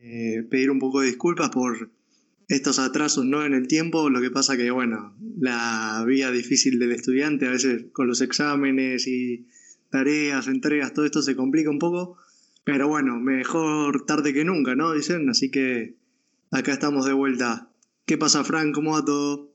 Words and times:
Eh, 0.00 0.46
pedir 0.48 0.70
un 0.70 0.78
poco 0.78 1.00
de 1.00 1.08
disculpas 1.08 1.50
por 1.50 1.90
estos 2.48 2.78
atrasos 2.78 3.24
¿no? 3.24 3.44
en 3.44 3.52
el 3.52 3.68
tiempo, 3.68 4.08
lo 4.08 4.20
que 4.20 4.30
pasa 4.30 4.56
que, 4.56 4.70
bueno, 4.70 5.14
la 5.38 6.02
vida 6.06 6.30
difícil 6.30 6.78
del 6.78 6.92
estudiante, 6.92 7.46
a 7.46 7.50
veces 7.50 7.86
con 7.92 8.06
los 8.06 8.20
exámenes 8.20 9.06
y 9.06 9.46
tareas, 9.90 10.48
entregas, 10.48 10.94
todo 10.94 11.04
esto 11.04 11.20
se 11.20 11.36
complica 11.36 11.68
un 11.68 11.78
poco, 11.78 12.16
pero 12.64 12.88
bueno, 12.88 13.18
mejor 13.18 14.06
tarde 14.06 14.32
que 14.32 14.44
nunca, 14.44 14.74
¿no? 14.74 14.92
Dicen, 14.92 15.28
así 15.28 15.50
que 15.50 15.96
acá 16.50 16.72
estamos 16.72 17.04
de 17.04 17.12
vuelta. 17.12 17.70
¿Qué 18.06 18.16
pasa, 18.16 18.44
Frank? 18.44 18.74
¿Cómo 18.74 18.92
va 18.92 19.04
todo? 19.04 19.52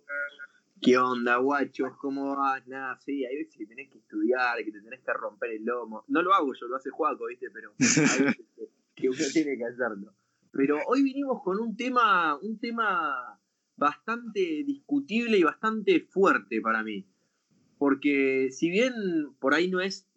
¿Qué 0.82 0.98
onda, 0.98 1.38
guachos? 1.38 1.94
¿Cómo 1.98 2.36
vas? 2.36 2.68
Nada, 2.68 3.00
sí, 3.00 3.25
hay 3.25 3.38
veces 3.38 3.55
que 3.57 3.66
tenés 3.66 3.89
que 3.89 4.00
estudiar, 4.00 4.57
que 4.57 4.71
te 4.71 4.82
tenés 4.82 5.00
que 5.00 5.14
romper 5.14 5.52
el 5.52 5.64
lomo. 5.64 6.04
No 6.10 6.21
lo 6.21 6.34
hago 6.34 6.54
yo, 6.54 6.68
lo 6.68 6.75
hace 6.75 6.89
Juaco, 6.89 7.28
¿viste? 7.28 7.50
Pero 7.52 7.73
hay 7.80 8.23
veces 8.25 8.46
que 8.94 9.10
uno 9.10 9.18
tiene 9.32 9.57
que 9.57 9.66
hacerlo. 9.66 10.14
Pero 10.54 10.77
hoy 10.88 11.01
vinimos 11.01 11.41
con 11.43 11.59
un 11.59 11.75
tema, 11.75 12.37
un 12.37 12.59
tema 12.59 13.39
bastante 13.75 14.64
discutible 14.64 15.37
y 15.39 15.43
bastante 15.43 16.01
fuerte 16.01 16.61
para 16.61 16.83
mí. 16.83 17.07
Porque 17.79 18.50
si 18.51 18.69
bien 18.69 18.93
por 19.39 19.55
ahí 19.55 19.69
no 19.69 19.81
es 19.81 20.07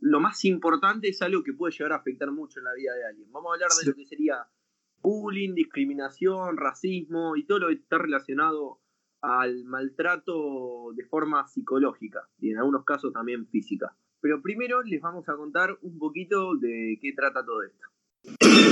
lo 0.00 0.20
más 0.20 0.44
importante, 0.44 1.08
es 1.08 1.20
algo 1.20 1.42
que 1.42 1.52
puede 1.52 1.72
llegar 1.72 1.92
a 1.92 1.96
afectar 1.96 2.30
mucho 2.30 2.60
en 2.60 2.64
la 2.64 2.74
vida 2.74 2.94
de 2.94 3.06
alguien. 3.06 3.30
Vamos 3.32 3.50
a 3.50 3.54
hablar 3.54 3.70
de 3.78 3.90
lo 3.90 3.96
que 3.96 4.06
sería 4.06 4.46
bullying, 5.02 5.54
discriminación, 5.54 6.56
racismo 6.56 7.36
y 7.36 7.44
todo 7.44 7.58
lo 7.58 7.68
que 7.68 7.74
está 7.74 7.98
relacionado 7.98 8.80
al 9.20 9.64
maltrato 9.64 10.92
de 10.94 11.04
forma 11.06 11.46
psicológica 11.48 12.28
y 12.38 12.50
en 12.50 12.58
algunos 12.58 12.84
casos 12.84 13.12
también 13.12 13.48
física. 13.48 13.96
Pero 14.20 14.40
primero 14.40 14.82
les 14.82 15.00
vamos 15.00 15.28
a 15.28 15.36
contar 15.36 15.76
un 15.82 15.98
poquito 15.98 16.54
de 16.56 16.98
qué 17.02 17.12
trata 17.12 17.44
todo 17.44 17.62
esto. 17.64 18.65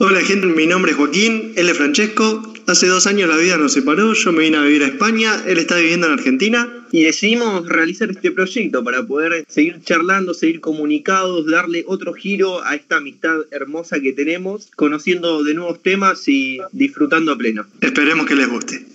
Hola 0.00 0.20
gente, 0.22 0.48
mi 0.48 0.66
nombre 0.66 0.90
es 0.90 0.96
Joaquín, 0.96 1.52
él 1.54 1.68
es 1.68 1.76
Francesco. 1.76 2.42
Hace 2.66 2.88
dos 2.88 3.06
años 3.06 3.28
la 3.28 3.36
vida 3.36 3.56
nos 3.58 3.74
separó, 3.74 4.12
yo 4.12 4.32
me 4.32 4.42
vine 4.42 4.56
a 4.56 4.62
vivir 4.62 4.82
a 4.82 4.88
España, 4.88 5.40
él 5.46 5.58
está 5.58 5.76
viviendo 5.76 6.08
en 6.08 6.14
Argentina. 6.14 6.86
Y 6.90 7.04
decidimos 7.04 7.68
realizar 7.68 8.10
este 8.10 8.32
proyecto 8.32 8.82
para 8.82 9.06
poder 9.06 9.44
seguir 9.46 9.80
charlando, 9.84 10.34
seguir 10.34 10.60
comunicados, 10.60 11.46
darle 11.46 11.84
otro 11.86 12.12
giro 12.12 12.64
a 12.64 12.74
esta 12.74 12.96
amistad 12.96 13.42
hermosa 13.52 14.00
que 14.00 14.12
tenemos, 14.12 14.68
conociendo 14.74 15.44
de 15.44 15.54
nuevos 15.54 15.80
temas 15.80 16.26
y 16.26 16.58
disfrutando 16.72 17.30
a 17.30 17.38
pleno. 17.38 17.64
Esperemos 17.80 18.26
que 18.26 18.34
les 18.34 18.48
guste. 18.48 18.86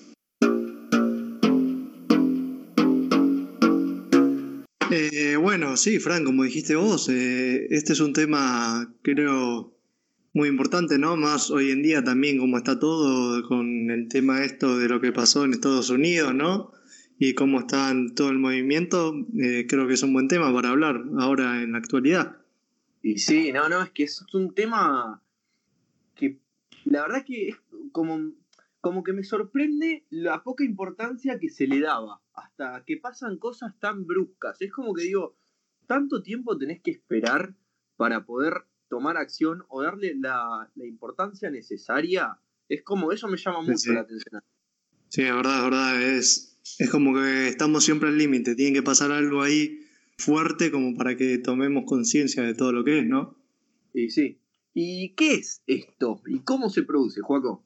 Eh, 4.91 5.37
bueno, 5.37 5.77
sí, 5.77 5.99
Fran, 5.99 6.25
como 6.25 6.43
dijiste 6.43 6.75
vos, 6.75 7.07
eh, 7.07 7.67
este 7.69 7.93
es 7.93 8.01
un 8.01 8.11
tema, 8.11 8.93
creo, 9.01 9.78
muy 10.33 10.47
importante, 10.47 10.97
¿no? 10.97 11.15
Más 11.17 11.49
hoy 11.49 11.71
en 11.71 11.81
día 11.81 12.03
también 12.03 12.37
como 12.37 12.57
está 12.57 12.79
todo 12.79 13.47
con 13.47 13.89
el 13.89 14.07
tema 14.07 14.43
esto 14.43 14.77
de 14.77 14.87
lo 14.87 15.01
que 15.01 15.11
pasó 15.11 15.45
en 15.45 15.53
Estados 15.53 15.89
Unidos, 15.89 16.33
¿no? 16.33 16.71
Y 17.17 17.33
cómo 17.33 17.59
está 17.59 17.93
todo 18.15 18.29
el 18.29 18.39
movimiento, 18.39 19.13
eh, 19.37 19.65
creo 19.67 19.87
que 19.87 19.95
es 19.95 20.03
un 20.03 20.13
buen 20.13 20.27
tema 20.27 20.53
para 20.53 20.69
hablar 20.69 21.03
ahora 21.17 21.61
en 21.61 21.73
la 21.73 21.79
actualidad. 21.79 22.37
Y 23.01 23.17
sí, 23.17 23.51
no, 23.51 23.67
no, 23.69 23.81
es 23.81 23.91
que 23.91 24.03
es 24.03 24.23
un 24.33 24.53
tema 24.53 25.21
que 26.15 26.39
la 26.85 27.01
verdad 27.01 27.25
que 27.25 27.49
es 27.49 27.57
como, 27.91 28.33
como 28.79 29.03
que 29.03 29.13
me 29.13 29.23
sorprende 29.23 30.05
la 30.09 30.43
poca 30.43 30.63
importancia 30.63 31.39
que 31.39 31.49
se 31.49 31.67
le 31.67 31.81
daba, 31.81 32.21
hasta 32.33 32.83
que 32.85 32.97
pasan 32.97 33.37
cosas 33.37 33.77
tan 33.79 34.05
bruscas. 34.05 34.61
Es 34.61 34.71
como 34.71 34.93
que 34.93 35.03
digo, 35.03 35.35
tanto 35.87 36.21
tiempo 36.21 36.57
tenés 36.57 36.81
que 36.81 36.91
esperar 36.91 37.55
para 37.97 38.25
poder 38.25 38.65
tomar 38.89 39.17
acción 39.17 39.63
o 39.69 39.81
darle 39.81 40.15
la, 40.15 40.69
importancia 40.75 41.49
necesaria, 41.49 42.37
es 42.67 42.83
como, 42.83 43.11
eso 43.11 43.27
me 43.27 43.37
llama 43.37 43.61
mucho 43.61 43.93
la 43.93 44.01
atención. 44.01 44.41
Sí, 45.07 45.23
es 45.23 45.33
verdad, 45.33 45.57
es 45.57 45.63
verdad, 45.63 46.01
es, 46.01 46.59
es 46.79 46.89
como 46.89 47.13
que 47.13 47.47
estamos 47.47 47.83
siempre 47.83 48.09
al 48.09 48.17
límite, 48.17 48.55
tiene 48.55 48.73
que 48.73 48.83
pasar 48.83 49.11
algo 49.11 49.41
ahí 49.41 49.79
fuerte 50.17 50.71
como 50.71 50.95
para 50.97 51.15
que 51.15 51.37
tomemos 51.37 51.85
conciencia 51.85 52.43
de 52.43 52.53
todo 52.53 52.71
lo 52.71 52.83
que 52.83 52.99
es, 52.99 53.05
¿no? 53.05 53.37
Y 53.93 54.09
sí. 54.09 54.39
¿Y 54.73 55.15
qué 55.15 55.35
es 55.35 55.63
esto? 55.65 56.21
¿Y 56.27 56.39
cómo 56.39 56.69
se 56.69 56.83
produce, 56.83 57.21
Juaco? 57.21 57.65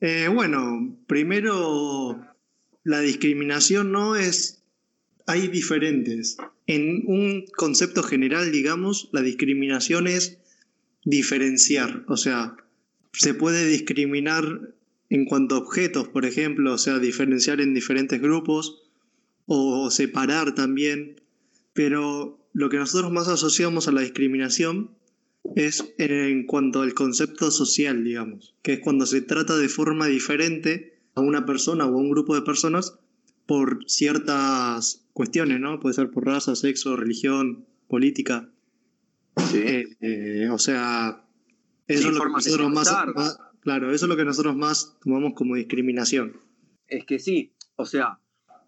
Eh, 0.00 0.28
bueno, 0.32 0.98
primero 1.06 2.18
la 2.84 3.00
discriminación 3.00 3.92
no 3.92 4.16
es 4.16 4.55
hay 5.26 5.48
diferentes. 5.48 6.36
En 6.66 7.02
un 7.06 7.44
concepto 7.56 8.02
general, 8.02 8.52
digamos, 8.52 9.08
la 9.12 9.22
discriminación 9.22 10.06
es 10.06 10.38
diferenciar. 11.04 12.04
O 12.08 12.16
sea, 12.16 12.56
se 13.12 13.34
puede 13.34 13.66
discriminar 13.66 14.74
en 15.08 15.24
cuanto 15.24 15.54
a 15.54 15.58
objetos, 15.58 16.08
por 16.08 16.24
ejemplo, 16.24 16.72
o 16.72 16.78
sea, 16.78 16.98
diferenciar 16.98 17.60
en 17.60 17.74
diferentes 17.74 18.20
grupos 18.20 18.82
o 19.46 19.90
separar 19.90 20.54
también. 20.54 21.20
Pero 21.72 22.38
lo 22.52 22.68
que 22.68 22.78
nosotros 22.78 23.12
más 23.12 23.28
asociamos 23.28 23.88
a 23.88 23.92
la 23.92 24.00
discriminación 24.00 24.90
es 25.54 25.94
en 25.98 26.44
cuanto 26.46 26.82
al 26.82 26.94
concepto 26.94 27.50
social, 27.50 28.02
digamos, 28.02 28.54
que 28.62 28.74
es 28.74 28.80
cuando 28.80 29.06
se 29.06 29.20
trata 29.20 29.56
de 29.56 29.68
forma 29.68 30.06
diferente 30.06 30.98
a 31.14 31.20
una 31.20 31.46
persona 31.46 31.86
o 31.86 31.94
a 31.94 31.96
un 31.96 32.10
grupo 32.10 32.34
de 32.34 32.42
personas 32.42 32.98
por 33.46 33.84
ciertas 33.86 35.06
cuestiones, 35.12 35.60
¿no? 35.60 35.80
Puede 35.80 35.94
ser 35.94 36.10
por 36.10 36.26
raza, 36.26 36.56
sexo, 36.56 36.96
religión, 36.96 37.66
política. 37.88 38.50
Sí. 39.50 39.58
Eh, 39.58 39.96
eh, 40.00 40.48
o 40.50 40.58
sea, 40.58 41.24
eso 41.86 42.08
es 42.08 42.14
lo 42.14 42.24
que 42.24 42.30
nosotros 42.30 42.70
más, 42.72 43.38
claro, 43.60 43.92
eso 43.92 44.06
es 44.06 44.08
lo 44.08 44.16
que 44.16 44.24
nosotros 44.24 44.56
más 44.56 44.98
tomamos 45.02 45.34
como 45.34 45.54
discriminación. 45.54 46.40
Es 46.88 47.04
que 47.04 47.18
sí, 47.18 47.54
o 47.76 47.86
sea, 47.86 48.20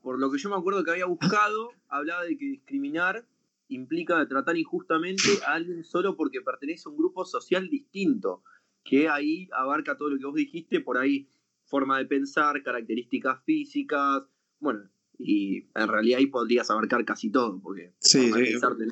por 0.02 0.18
lo 0.18 0.30
que 0.30 0.38
yo 0.38 0.50
me 0.50 0.56
acuerdo 0.56 0.84
que 0.84 0.92
había 0.92 1.06
buscado, 1.06 1.72
hablaba 1.88 2.24
de 2.24 2.38
que 2.38 2.44
discriminar 2.44 3.26
implica 3.68 4.26
tratar 4.26 4.56
injustamente 4.56 5.28
a 5.46 5.54
alguien 5.54 5.84
solo 5.84 6.16
porque 6.16 6.40
pertenece 6.40 6.84
a 6.86 6.90
un 6.90 6.98
grupo 6.98 7.24
social 7.24 7.68
distinto, 7.68 8.42
que 8.84 9.08
ahí 9.08 9.48
abarca 9.52 9.98
todo 9.98 10.10
lo 10.10 10.18
que 10.18 10.24
vos 10.24 10.34
dijiste, 10.34 10.80
por 10.80 10.96
ahí 10.96 11.28
forma 11.64 11.98
de 11.98 12.06
pensar, 12.06 12.62
características 12.62 13.44
físicas, 13.44 14.22
bueno, 14.60 14.88
y 15.18 15.64
en 15.74 15.88
realidad 15.88 16.18
ahí 16.18 16.26
podrías 16.26 16.70
abarcar 16.70 17.04
casi 17.04 17.30
todo, 17.30 17.60
porque 17.60 17.92
sí, 17.98 18.30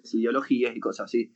sí. 0.05 0.19
ideologías 0.19 0.77
y 0.77 0.81
cosas 0.81 1.05
así. 1.07 1.33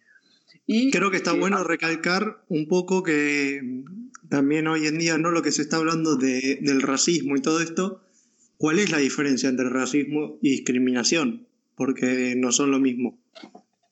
Y, 0.66 0.90
Creo 0.90 1.10
que 1.10 1.16
está 1.16 1.32
bueno 1.32 1.62
recalcar 1.64 2.44
un 2.48 2.66
poco 2.66 3.02
que 3.02 3.82
también 4.28 4.66
hoy 4.66 4.86
en 4.86 4.98
día, 4.98 5.18
no 5.18 5.30
lo 5.30 5.42
que 5.42 5.52
se 5.52 5.62
está 5.62 5.76
hablando 5.76 6.16
de, 6.16 6.58
del 6.60 6.82
racismo 6.82 7.36
y 7.36 7.40
todo 7.40 7.60
esto, 7.60 8.02
¿cuál 8.56 8.78
es 8.78 8.90
la 8.90 8.98
diferencia 8.98 9.48
entre 9.48 9.68
racismo 9.68 10.38
y 10.42 10.50
discriminación? 10.50 11.46
Porque 11.76 12.34
no 12.36 12.52
son 12.52 12.70
lo 12.70 12.78
mismo. 12.78 13.18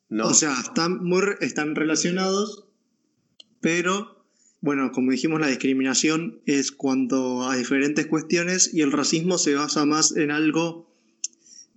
No. 0.08 0.28
O 0.28 0.34
sea, 0.34 0.52
están, 0.60 1.04
muy, 1.04 1.22
están 1.40 1.74
relacionados, 1.74 2.68
pero 3.60 4.17
bueno, 4.60 4.90
como 4.92 5.12
dijimos, 5.12 5.40
la 5.40 5.48
discriminación 5.48 6.40
es 6.46 6.72
cuanto 6.72 7.48
a 7.48 7.56
diferentes 7.56 8.06
cuestiones 8.06 8.74
y 8.74 8.80
el 8.80 8.92
racismo 8.92 9.38
se 9.38 9.54
basa 9.54 9.84
más 9.84 10.16
en 10.16 10.30
algo 10.30 10.88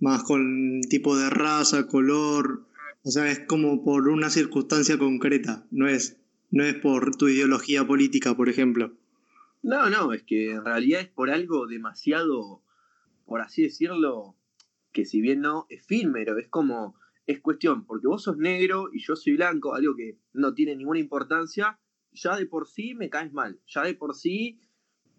más 0.00 0.24
con 0.24 0.80
tipo 0.90 1.16
de 1.16 1.30
raza, 1.30 1.86
color, 1.86 2.66
o 3.04 3.10
sea, 3.10 3.30
es 3.30 3.38
como 3.46 3.84
por 3.84 4.08
una 4.08 4.30
circunstancia 4.30 4.98
concreta, 4.98 5.64
no 5.70 5.86
es, 5.88 6.20
no 6.50 6.64
es 6.64 6.74
por 6.74 7.14
tu 7.14 7.28
ideología 7.28 7.86
política, 7.86 8.36
por 8.36 8.48
ejemplo. 8.48 8.92
No, 9.62 9.88
no, 9.90 10.12
es 10.12 10.24
que 10.24 10.50
en 10.50 10.64
realidad 10.64 11.02
es 11.02 11.08
por 11.08 11.30
algo 11.30 11.68
demasiado, 11.68 12.62
por 13.26 13.42
así 13.42 13.62
decirlo, 13.62 14.36
que 14.90 15.04
si 15.04 15.20
bien 15.20 15.40
no, 15.40 15.66
efímero, 15.68 16.36
es 16.36 16.48
como, 16.48 16.96
es 17.26 17.40
cuestión, 17.40 17.86
porque 17.86 18.08
vos 18.08 18.24
sos 18.24 18.36
negro 18.36 18.90
y 18.92 18.98
yo 19.00 19.14
soy 19.14 19.36
blanco, 19.36 19.76
algo 19.76 19.94
que 19.94 20.18
no 20.32 20.52
tiene 20.52 20.74
ninguna 20.74 20.98
importancia, 20.98 21.78
ya 22.12 22.36
de 22.36 22.46
por 22.46 22.68
sí 22.68 22.94
me 22.94 23.10
caes 23.10 23.32
mal, 23.32 23.60
ya 23.66 23.82
de 23.82 23.94
por 23.94 24.14
sí 24.14 24.60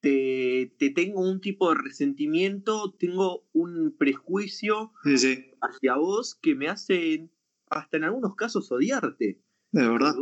te, 0.03 0.73
tengo 0.93 1.21
un 1.21 1.39
tipo 1.39 1.69
de 1.69 1.81
resentimiento, 1.81 2.93
tengo 2.99 3.45
un 3.53 3.95
prejuicio 3.97 4.91
hacia 5.61 5.95
vos 5.95 6.35
que 6.35 6.55
me 6.55 6.67
hace 6.67 7.29
hasta 7.69 7.97
en 7.97 8.03
algunos 8.03 8.35
casos 8.35 8.69
odiarte. 8.71 9.39
De 9.71 9.87
verdad. 9.87 10.13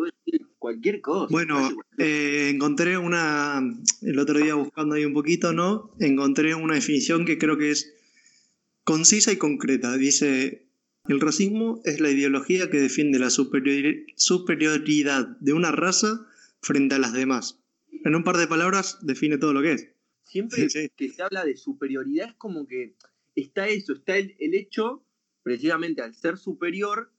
Cualquier 0.60 1.02
cosa. 1.02 1.32
Bueno, 1.32 1.58
eh, 1.98 2.52
encontré 2.54 2.98
una, 2.98 3.60
el 4.04 4.20
otro 4.20 4.38
día 4.38 4.54
buscando 4.54 4.94
ahí 4.94 5.04
un 5.04 5.14
poquito, 5.14 5.52
¿no? 5.52 5.92
Encontré 6.00 6.54
una 6.54 6.76
definición 6.76 7.26
que 7.26 7.40
creo 7.40 7.58
que 7.58 7.72
es 7.72 7.92
concisa 8.84 9.32
y 9.32 9.38
concreta. 9.38 9.98
Dice, 9.98 10.68
el 11.08 11.20
racismo 11.20 11.82
es 11.84 12.00
la 12.00 12.12
ideología 12.12 12.70
que 12.70 12.80
defiende 12.80 13.18
la 13.18 13.32
superioridad 13.32 15.28
de 15.40 15.54
una 15.54 15.72
raza 15.72 16.28
frente 16.62 16.96
a 16.96 17.00
las 17.00 17.14
demás. 17.14 17.60
En 18.04 18.16
un 18.16 18.24
par 18.24 18.38
de 18.38 18.48
palabras 18.48 18.98
define 19.02 19.38
todo 19.38 19.54
lo 19.54 19.62
que 19.62 19.74
es. 19.74 19.90
Siempre 20.22 20.68
que 20.96 21.10
se 21.10 21.22
habla 21.22 21.44
de 21.44 21.58
superioridad 21.58 22.30
es 22.30 22.36
como 22.36 22.66
que 22.68 22.96
está 23.36 23.68
eso, 23.68 23.94
está 23.94 24.18
el, 24.18 24.36
hecho, 24.40 25.06
precisamente 25.44 26.02
al 26.02 26.14
ser 26.16 26.38
superior, 26.38 27.12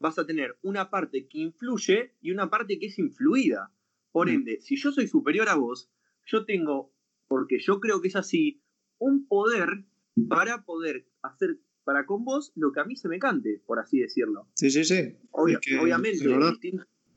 vas 0.00 0.18
a 0.18 0.26
tener 0.26 0.56
una 0.62 0.90
parte 0.90 1.26
que 1.28 1.38
influye 1.38 2.14
y 2.20 2.30
una 2.30 2.48
parte 2.48 2.78
que 2.78 2.86
es 2.86 2.98
influida. 2.98 3.72
Por 4.12 4.28
Mm. 4.28 4.34
ende, 4.34 4.60
si 4.60 4.76
yo 4.76 4.92
soy 4.92 5.06
superior 5.08 5.48
a 5.48 5.56
vos, 5.56 5.90
yo 6.24 6.44
tengo, 6.44 6.94
porque 7.26 7.58
yo 7.58 7.80
creo 7.80 8.00
que 8.00 8.08
es 8.08 8.16
así, 8.16 8.62
un 8.98 9.26
poder 9.26 9.84
para 10.28 10.64
poder 10.64 11.06
hacer 11.22 11.58
para 11.84 12.04
con 12.06 12.24
vos 12.24 12.52
lo 12.54 12.72
que 12.72 12.80
a 12.80 12.84
mí 12.84 12.96
se 12.96 13.08
me 13.08 13.18
cante, 13.18 13.62
por 13.66 13.78
así 13.78 13.98
decirlo. 13.98 14.48
Sí, 14.54 14.70
sí, 14.70 14.84
sí. 14.84 15.16
Obvia- 15.30 15.54
Es 15.54 15.60
que, 15.60 15.78
obviamente, 15.78 16.24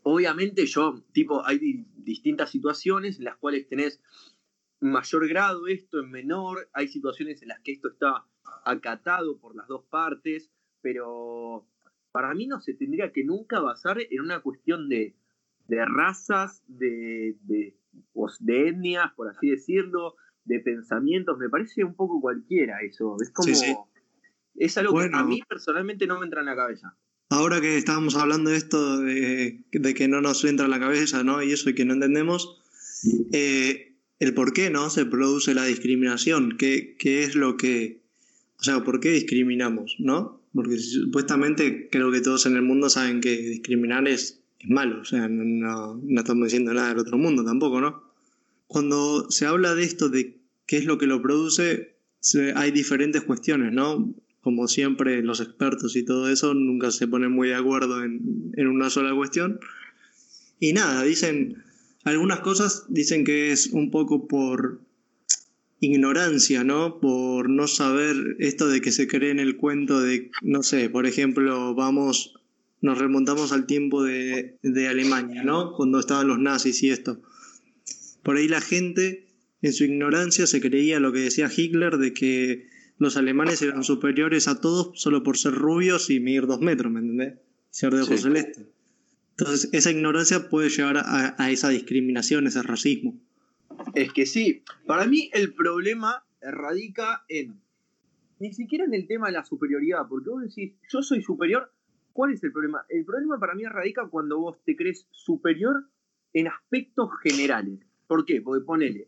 obviamente 0.04 0.66
yo, 0.66 1.04
tipo, 1.12 1.46
hay 1.46 1.60
di- 1.60 1.86
distintas 1.98 2.50
situaciones 2.50 3.18
en 3.20 3.26
las 3.26 3.38
cuales 3.38 3.68
tenés 3.68 4.02
mayor 4.80 5.28
grado 5.28 5.68
esto, 5.68 6.00
en 6.00 6.10
menor, 6.12 6.70
hay 6.74 6.88
situaciones 6.88 7.42
en 7.42 7.50
las 7.50 7.60
que 7.62 7.72
esto 7.72 7.90
está 7.90 8.26
acatado 8.66 9.38
por 9.40 9.56
las 9.56 9.68
dos 9.68 9.86
partes, 9.86 10.50
pero 10.82 11.68
para 12.12 12.34
mí 12.34 12.48
no 12.48 12.60
se 12.62 12.74
tendría 12.74 13.12
que 13.12 13.24
nunca 13.24 13.60
basar 13.60 14.00
en 14.02 14.22
una 14.22 14.42
cuestión 14.42 14.90
de, 14.90 15.16
de 15.68 15.86
razas, 15.86 16.64
de, 16.68 17.38
de, 17.44 17.76
de 18.40 18.68
etnias, 18.68 19.12
por 19.14 19.30
así 19.30 19.50
decirlo, 19.50 20.16
de 20.46 20.60
pensamientos, 20.60 21.38
me 21.38 21.50
parece 21.50 21.84
un 21.84 21.94
poco 21.96 22.20
cualquiera 22.20 22.82
eso, 22.82 23.16
es 23.22 23.30
como... 23.32 23.46
Sí, 23.48 23.56
sí. 23.56 23.76
Es 24.56 24.78
algo 24.78 24.92
Bueno. 24.94 25.18
que 25.18 25.24
a 25.24 25.24
mí 25.24 25.42
personalmente 25.48 26.06
no 26.08 26.20
me 26.20 26.26
entra 26.26 26.42
en 26.42 26.48
la 26.48 26.56
cabeza. 26.58 26.98
Ahora 27.32 27.62
que 27.62 27.78
estábamos 27.78 28.18
hablando 28.18 28.50
de 28.50 28.58
esto, 28.58 29.00
de, 29.00 29.64
de 29.72 29.94
que 29.94 30.10
no 30.10 30.20
nos 30.20 30.44
entra 30.44 30.66
en 30.66 30.72
la 30.72 30.82
cabeza, 30.82 31.24
¿no? 31.24 31.42
Y 31.42 31.54
eso 31.54 31.70
y 31.70 31.74
que 31.74 31.86
no 31.86 31.94
entendemos, 31.94 32.58
eh, 33.32 33.94
el 34.20 34.34
por 34.34 34.52
qué, 34.52 34.70
¿no? 34.70 34.90
Se 34.90 35.06
produce 35.06 35.54
la 35.54 35.64
discriminación, 35.64 36.58
¿qué, 36.58 36.98
qué 37.00 37.24
es 37.24 37.36
lo 37.36 37.56
que... 37.56 38.02
O 38.60 38.64
sea, 38.64 38.84
¿por 38.84 39.00
qué 39.00 39.12
discriminamos, 39.12 39.96
no? 39.98 40.42
Porque 40.54 40.78
supuestamente 40.78 41.88
creo 41.90 42.12
que 42.12 42.20
todos 42.20 42.46
en 42.48 42.58
el 42.58 42.64
mundo 42.64 42.90
saben 42.90 43.22
que 43.22 43.38
discriminar 43.38 44.10
es, 44.10 44.42
es 44.60 44.70
malo, 44.70 45.00
o 45.00 45.06
sea, 45.06 45.30
no, 45.30 45.96
no, 46.04 46.20
estamos 46.20 46.48
diciendo 46.48 46.74
nada 46.74 46.90
del 46.90 47.00
otro 47.00 47.18
mundo 47.18 47.46
tampoco, 47.46 47.80
¿no? 47.80 48.04
Cuando 48.68 49.32
se 49.32 49.46
habla 49.46 49.74
de 49.74 49.84
esto, 49.84 50.10
de 50.10 50.38
qué 50.66 50.76
es 50.76 50.84
lo 50.84 50.98
que 50.98 51.08
lo 51.08 51.22
produce, 51.22 51.96
hay 52.56 52.72
diferentes 52.72 53.24
cuestiones, 53.24 53.72
¿no? 53.72 54.14
Como 54.42 54.68
siempre, 54.68 55.22
los 55.22 55.40
expertos 55.40 55.96
y 55.96 56.04
todo 56.04 56.30
eso 56.30 56.54
nunca 56.54 56.92
se 56.92 57.08
ponen 57.08 57.32
muy 57.32 57.50
de 57.50 57.56
acuerdo 57.56 58.04
en, 58.04 58.52
en 58.56 58.68
una 58.68 58.90
sola 58.90 59.16
cuestión. 59.16 59.60
Y 60.60 60.74
nada, 60.74 61.04
dicen, 61.04 61.64
algunas 62.04 62.40
cosas 62.40 62.86
dicen 62.90 63.24
que 63.24 63.52
es 63.52 63.68
un 63.68 63.92
poco 63.92 64.28
por 64.28 64.82
ignorancia, 65.80 66.64
¿no? 66.64 67.00
Por 67.00 67.50
no 67.50 67.68
saber 67.68 68.16
esto 68.40 68.68
de 68.68 68.82
que 68.82 68.92
se 68.92 69.08
cree 69.08 69.32
en 69.32 69.40
el 69.40 69.58
cuento 69.58 70.00
de, 70.00 70.32
no 70.42 70.64
sé, 70.64 70.90
por 70.90 71.08
ejemplo, 71.08 71.74
vamos, 71.74 72.36
nos 72.82 73.00
remontamos 73.00 73.52
al 73.52 73.66
tiempo 73.66 74.04
de, 74.04 74.58
de 74.62 74.88
Alemania, 74.88 75.44
¿no? 75.44 75.74
Cuando 75.74 76.00
estaban 76.00 76.28
los 76.28 76.40
nazis 76.40 76.82
y 76.84 76.90
esto. 76.90 77.22
Por 78.22 78.38
ahí 78.38 78.48
la 78.48 78.62
gente, 78.62 79.28
en 79.64 79.74
su 79.74 79.84
ignorancia, 79.86 80.46
se 80.46 80.62
creía 80.62 81.00
lo 81.00 81.12
que 81.12 81.20
decía 81.20 81.52
Hitler 81.56 81.98
de 81.98 82.14
que 82.14 82.68
los 83.02 83.18
alemanes 83.18 83.62
eran 83.64 83.84
superiores 83.84 84.48
a 84.48 84.62
todos 84.62 84.92
solo 85.02 85.24
por 85.24 85.36
ser 85.38 85.54
rubios 85.54 86.10
y 86.12 86.20
medir 86.20 86.46
dos 86.46 86.62
metros, 86.62 86.92
¿me 86.92 87.00
entendés? 87.00 87.40
Ser 87.72 87.94
de 87.94 88.02
ojos 88.04 88.18
Sí. 88.18 88.24
celestes. 88.24 88.68
Entonces, 89.38 89.70
esa 89.74 89.90
ignorancia 89.90 90.50
puede 90.50 90.70
llevar 90.70 90.98
a, 90.98 91.36
a 91.42 91.50
esa 91.50 91.70
discriminación, 91.70 92.46
ese 92.46 92.62
racismo. 92.62 93.20
Es 93.96 94.14
que 94.14 94.28
sí, 94.28 94.64
para 94.86 95.08
mí 95.08 95.32
el 95.34 95.54
problema 95.56 96.24
radica 96.42 97.24
en 97.28 97.60
ni 98.40 98.54
siquiera 98.54 98.86
en 98.86 98.94
el 98.94 99.08
tema 99.08 99.28
de 99.28 99.34
la 99.34 99.46
superioridad, 99.46 100.08
porque 100.10 100.30
vos 100.30 100.42
decís, 100.44 100.74
yo 100.92 101.02
soy 101.02 101.22
superior, 101.24 101.72
¿cuál 102.14 102.34
es 102.34 102.44
el 102.44 102.52
problema? 102.52 102.84
El 102.90 103.04
problema 103.06 103.40
para 103.40 103.54
mí 103.56 103.64
radica 103.66 104.08
cuando 104.10 104.40
vos 104.40 104.58
te 104.64 104.76
crees 104.76 105.08
superior 105.12 105.88
en 106.34 106.48
aspectos 106.48 107.10
generales. 107.24 107.80
¿Por 108.08 108.26
qué? 108.26 108.42
Porque 108.42 108.64
ponele, 108.66 109.08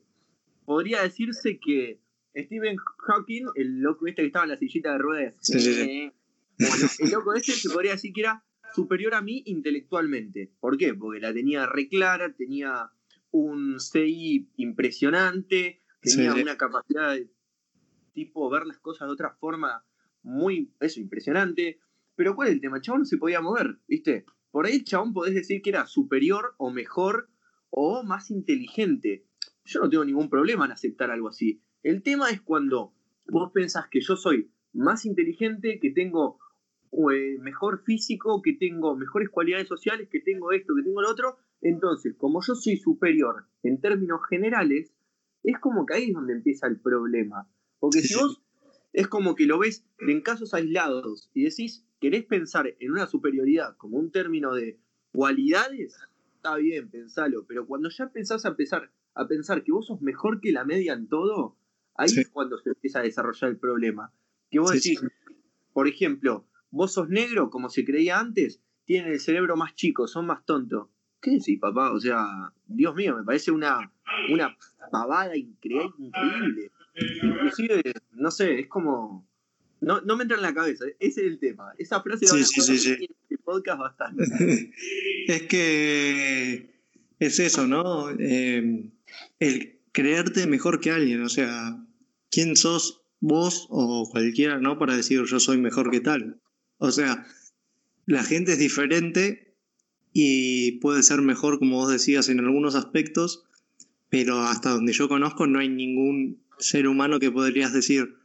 podría 0.65 1.01
decirse 1.03 1.59
que 1.59 1.99
Stephen 2.35 2.77
Hawking, 2.77 3.45
el 3.55 3.79
loco 3.79 4.07
este 4.07 4.21
que 4.21 4.27
estaba 4.27 4.45
en 4.45 4.51
la 4.51 4.57
sillita 4.57 4.93
de 4.93 4.97
ruedas, 4.97 5.35
Sí, 5.39 5.59
sí, 5.59 5.73
sí. 5.73 5.81
eh, 5.81 6.13
bueno, 6.59 6.87
el 6.99 7.11
loco 7.11 7.33
este 7.33 7.51
se 7.53 7.69
podría 7.69 7.91
decir 7.91 8.11
que 8.13 8.21
era 8.21 8.43
superior 8.73 9.13
a 9.13 9.21
mí 9.21 9.43
intelectualmente. 9.45 10.51
¿Por 10.59 10.77
qué? 10.77 10.93
Porque 10.93 11.19
la 11.19 11.33
tenía 11.33 11.65
re 11.65 11.87
clara, 11.87 12.33
tenía 12.33 12.91
un 13.31 13.79
CI 13.79 14.49
impresionante, 14.57 15.79
tenía 16.01 16.33
una 16.33 16.57
capacidad 16.57 17.13
de 17.13 17.29
tipo 18.13 18.49
ver 18.49 18.65
las 18.65 18.79
cosas 18.79 19.07
de 19.07 19.13
otra 19.13 19.31
forma 19.31 19.85
muy, 20.21 20.71
eso, 20.79 20.99
impresionante. 20.99 21.79
Pero 22.15 22.35
¿cuál 22.35 22.49
es 22.49 22.55
el 22.55 22.61
tema? 22.61 22.77
El 22.77 22.83
chabón 22.83 23.01
no 23.01 23.05
se 23.05 23.17
podía 23.17 23.41
mover, 23.41 23.79
¿viste? 23.87 24.25
Por 24.51 24.67
ahí 24.67 24.75
el 24.75 24.83
chabón 24.83 25.13
podés 25.13 25.33
decir 25.33 25.61
que 25.61 25.71
era 25.71 25.87
superior 25.87 26.53
o 26.57 26.69
mejor 26.71 27.29
o 27.71 28.03
más 28.03 28.29
inteligente. 28.29 29.25
Yo 29.65 29.81
no 29.81 29.89
tengo 29.89 30.05
ningún 30.05 30.29
problema 30.29 30.65
en 30.65 30.71
aceptar 30.71 31.09
algo 31.09 31.29
así. 31.29 31.62
El 31.83 32.01
tema 32.01 32.29
es 32.29 32.41
cuando 32.41 32.93
vos 33.27 33.51
pensás 33.53 33.87
que 33.89 34.01
yo 34.01 34.15
soy 34.15 34.49
más 34.71 35.05
inteligente, 35.05 35.79
que 35.81 35.91
tengo 35.91 36.39
eh, 36.91 37.37
mejor 37.39 37.83
físico, 37.83 38.41
que 38.41 38.53
tengo 38.53 38.95
mejores 38.95 39.29
cualidades 39.29 39.67
sociales, 39.67 40.07
que 40.09 40.21
tengo 40.21 40.51
esto, 40.51 40.73
que 40.75 40.83
tengo 40.83 41.01
lo 41.01 41.09
otro. 41.09 41.37
Entonces, 41.61 42.15
como 42.17 42.41
yo 42.41 42.55
soy 42.55 42.77
superior 42.77 43.45
en 43.63 43.81
términos 43.81 44.21
generales, 44.29 44.93
es 45.43 45.59
como 45.59 45.85
que 45.85 45.95
ahí 45.95 46.03
es 46.09 46.13
donde 46.13 46.33
empieza 46.33 46.67
el 46.67 46.79
problema. 46.79 47.49
Porque 47.79 48.01
si 48.01 48.15
vos 48.15 48.41
es 48.93 49.07
como 49.07 49.35
que 49.35 49.45
lo 49.45 49.59
ves 49.59 49.85
en 49.99 50.21
casos 50.21 50.53
aislados 50.53 51.29
y 51.33 51.43
decís, 51.43 51.85
querés 51.99 52.23
pensar 52.23 52.73
en 52.79 52.91
una 52.91 53.07
superioridad 53.07 53.75
como 53.77 53.97
un 53.97 54.11
término 54.11 54.53
de 54.53 54.79
cualidades, 55.11 55.97
está 56.35 56.55
bien, 56.55 56.89
pensalo, 56.89 57.45
pero 57.45 57.65
cuando 57.65 57.89
ya 57.89 58.05
empezás 58.05 58.45
a 58.45 58.49
empezar 58.49 58.91
a 59.15 59.27
pensar 59.27 59.63
que 59.63 59.71
vos 59.71 59.87
sos 59.87 60.01
mejor 60.01 60.39
que 60.41 60.51
la 60.51 60.63
media 60.63 60.93
en 60.93 61.07
todo, 61.07 61.57
ahí 61.95 62.09
Sí. 62.09 62.21
es 62.21 62.29
cuando 62.29 62.57
se 62.59 62.69
empieza 62.69 62.99
a 62.99 63.03
desarrollar 63.03 63.49
el 63.51 63.57
problema. 63.57 64.11
Que 64.49 64.59
vos 64.59 64.71
Sí, 64.71 64.95
decís, 64.95 65.01
por 65.73 65.87
ejemplo, 65.87 66.45
vos 66.71 66.93
sos 66.93 67.09
negro, 67.09 67.49
como 67.49 67.69
se 67.69 67.83
creía 67.85 68.19
antes, 68.19 68.59
tienen 68.85 69.11
el 69.11 69.19
cerebro 69.19 69.55
más 69.55 69.75
chico, 69.75 70.07
son 70.07 70.25
más 70.27 70.45
tontos. 70.45 70.87
¿Qué 71.21 71.31
decís, 71.31 71.57
papá? 71.59 71.91
O 71.93 71.99
sea, 71.99 72.51
Dios 72.67 72.93
mío, 72.95 73.15
me 73.17 73.23
parece 73.23 73.49
una, 73.51 73.91
una 74.29 74.57
pavada 74.91 75.33
incre- 75.35 75.93
increíble. 75.97 76.71
Inclusive, 77.21 77.81
no 78.11 78.29
sé, 78.31 78.59
es 78.59 78.67
como... 78.67 79.25
No, 79.81 79.99
no 80.01 80.15
me 80.15 80.23
entra 80.23 80.37
en 80.37 80.43
la 80.43 80.53
cabeza, 80.53 80.85
ese 80.99 81.21
es 81.21 81.27
el 81.27 81.39
tema. 81.39 81.73
Esa 81.77 82.01
frase 82.01 82.25
Sí, 82.27 82.43
sí, 82.45 82.61
sí, 82.61 82.77
sí. 82.77 82.91
en 82.93 83.03
este 83.23 83.37
podcast 83.37 83.79
bastante. 83.79 84.23
es 85.27 85.41
que 85.43 86.73
es 87.19 87.39
eso, 87.39 87.67
¿no? 87.67 88.09
Eh, 88.17 88.89
el 89.39 89.79
creerte 89.91 90.47
mejor 90.47 90.79
que 90.79 90.91
alguien, 90.91 91.21
o 91.23 91.29
sea, 91.29 91.82
¿quién 92.33 92.55
sos 92.55 93.03
vos 93.19 93.67
o 93.69 94.09
cualquiera, 94.09 94.59
¿no? 94.59 94.79
Para 94.79 94.97
decir 94.97 95.23
yo 95.25 95.39
soy 95.39 95.57
mejor 95.57 95.91
que 95.91 96.01
tal. 96.01 96.41
O 96.77 96.91
sea, 96.91 97.25
la 98.05 98.23
gente 98.23 98.53
es 98.53 98.59
diferente 98.59 99.55
y 100.11 100.79
puede 100.79 101.03
ser 101.03 101.21
mejor, 101.21 101.59
como 101.59 101.77
vos 101.77 101.91
decías, 101.91 102.29
en 102.29 102.39
algunos 102.39 102.75
aspectos, 102.75 103.45
pero 104.09 104.41
hasta 104.41 104.71
donde 104.71 104.93
yo 104.93 105.07
conozco 105.07 105.47
no 105.47 105.59
hay 105.59 105.69
ningún 105.69 106.43
ser 106.59 106.87
humano 106.87 107.19
que 107.19 107.31
podrías 107.31 107.71
decir, 107.71 108.15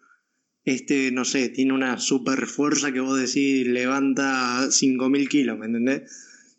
este, 0.65 1.12
no 1.12 1.25
sé, 1.25 1.49
tiene 1.49 1.73
una 1.73 1.99
super 1.99 2.47
fuerza 2.47 2.93
que 2.93 3.00
vos 3.00 3.19
decís 3.19 3.67
levanta 3.67 4.67
5.000 4.71 5.29
kilos, 5.29 5.59
¿me 5.59 5.67
entendés? 5.67 6.03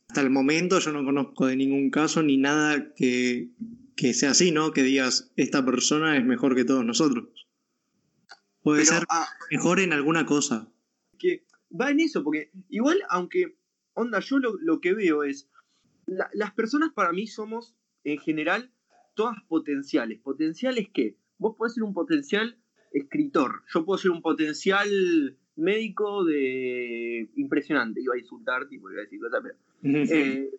Hasta 0.08 0.22
el 0.22 0.30
momento 0.30 0.80
yo 0.80 0.92
no 0.92 1.04
conozco 1.04 1.48
de 1.48 1.56
ningún 1.56 1.90
caso 1.92 2.24
ni 2.24 2.38
nada 2.38 2.94
que, 2.96 3.50
que 4.00 4.14
sea 4.14 4.32
así, 4.32 4.52
¿no? 4.52 4.72
Que 4.72 4.84
digas, 4.84 5.32
esta 5.36 5.66
persona 5.66 6.18
es 6.18 6.26
mejor 6.26 6.56
que 6.56 6.66
todos 6.66 6.86
nosotros. 6.86 7.48
Puede 8.62 8.84
Pero, 8.84 8.94
ser 9.00 9.06
ah, 9.10 9.28
mejor 9.52 9.80
en 9.80 9.94
alguna 9.94 10.26
cosa. 10.26 10.72
que 11.18 11.46
va 11.70 11.92
en 11.92 12.00
eso, 12.00 12.24
porque 12.24 12.52
igual, 12.70 13.02
aunque, 13.10 13.58
onda, 13.94 14.20
yo 14.20 14.40
lo, 14.40 14.58
lo 14.62 14.80
que 14.82 14.94
veo 14.94 15.24
es, 15.24 15.50
la- 16.06 16.30
las 16.34 16.52
personas 16.54 16.92
para 16.94 17.12
mí 17.12 17.28
somos, 17.28 17.76
en 18.04 18.20
general, 18.20 18.72
todas 19.16 19.38
potenciales. 19.48 20.20
¿Potenciales 20.22 20.88
qué? 20.94 21.18
Vos 21.38 21.56
podés 21.58 21.74
ser 21.74 21.84
un 21.84 21.94
potencial 21.94 22.58
escritor, 22.92 23.64
yo 23.74 23.86
puedo 23.86 23.98
ser 23.98 24.12
un 24.12 24.22
potencial 24.22 25.38
médico 25.56 26.24
de 26.26 27.30
impresionante, 27.36 28.02
iba 28.02 28.16
a 28.16 28.20
insultar, 28.20 28.68
tipo, 28.68 28.90
iba 28.90 29.02
a 29.02 29.04
decir 29.04 29.20
cosas, 29.20 29.42
pero... 29.44 29.56
Eh, 29.84 30.50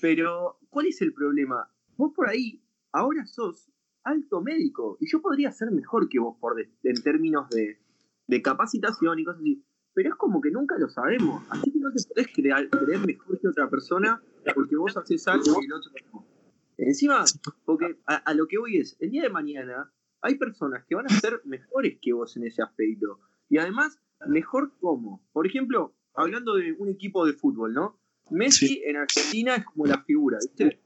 pero, 0.00 0.58
¿cuál 0.70 0.86
es 0.86 1.00
el 1.02 1.12
problema? 1.12 1.68
Vos 1.96 2.12
por 2.14 2.28
ahí, 2.28 2.62
ahora 2.94 3.26
sos 3.26 3.68
alto 4.04 4.40
médico, 4.42 4.96
y 5.00 5.10
yo 5.10 5.20
podría 5.20 5.50
ser 5.50 5.70
mejor 5.70 6.08
que 6.08 6.18
vos 6.18 6.36
por 6.40 6.54
de- 6.56 6.70
en 6.82 7.02
términos 7.02 7.48
de, 7.50 7.78
de 8.26 8.42
capacitación 8.42 9.18
y 9.18 9.24
cosas 9.24 9.40
así. 9.40 9.62
Pero 9.94 10.10
es 10.10 10.14
como 10.16 10.40
que 10.40 10.50
nunca 10.50 10.76
lo 10.78 10.88
sabemos. 10.88 11.42
Así 11.50 11.70
que 11.72 11.78
no 11.78 11.90
te 11.92 12.02
podés 12.08 12.28
crear, 12.34 12.68
creer 12.68 13.06
mejor 13.06 13.40
que 13.40 13.48
otra 13.48 13.70
persona 13.70 14.20
porque 14.54 14.76
vos 14.76 14.96
haces 14.96 15.26
algo 15.28 15.62
y 15.62 15.64
el 15.66 15.72
otro 15.72 15.90
no. 16.12 16.26
Encima, 16.76 17.24
porque 17.64 17.98
a, 18.06 18.16
a 18.16 18.34
lo 18.34 18.46
que 18.48 18.58
voy 18.58 18.78
es, 18.78 18.96
el 19.00 19.10
día 19.10 19.22
de 19.22 19.28
mañana 19.30 19.92
hay 20.20 20.34
personas 20.36 20.84
que 20.86 20.94
van 20.96 21.06
a 21.06 21.10
ser 21.20 21.40
mejores 21.44 21.98
que 22.02 22.12
vos 22.12 22.36
en 22.36 22.44
ese 22.46 22.60
aspecto. 22.62 23.20
Y 23.48 23.58
además, 23.58 23.98
mejor 24.26 24.72
como. 24.80 25.22
Por 25.32 25.46
ejemplo, 25.46 25.94
hablando 26.14 26.54
de 26.56 26.72
un 26.72 26.88
equipo 26.88 27.24
de 27.24 27.32
fútbol, 27.34 27.72
¿no? 27.72 27.98
Messi 28.30 28.82
en 28.84 28.96
Argentina 28.96 29.54
es 29.56 29.64
como 29.64 29.86
la 29.86 30.02
figura, 30.02 30.38
¿viste? 30.42 30.80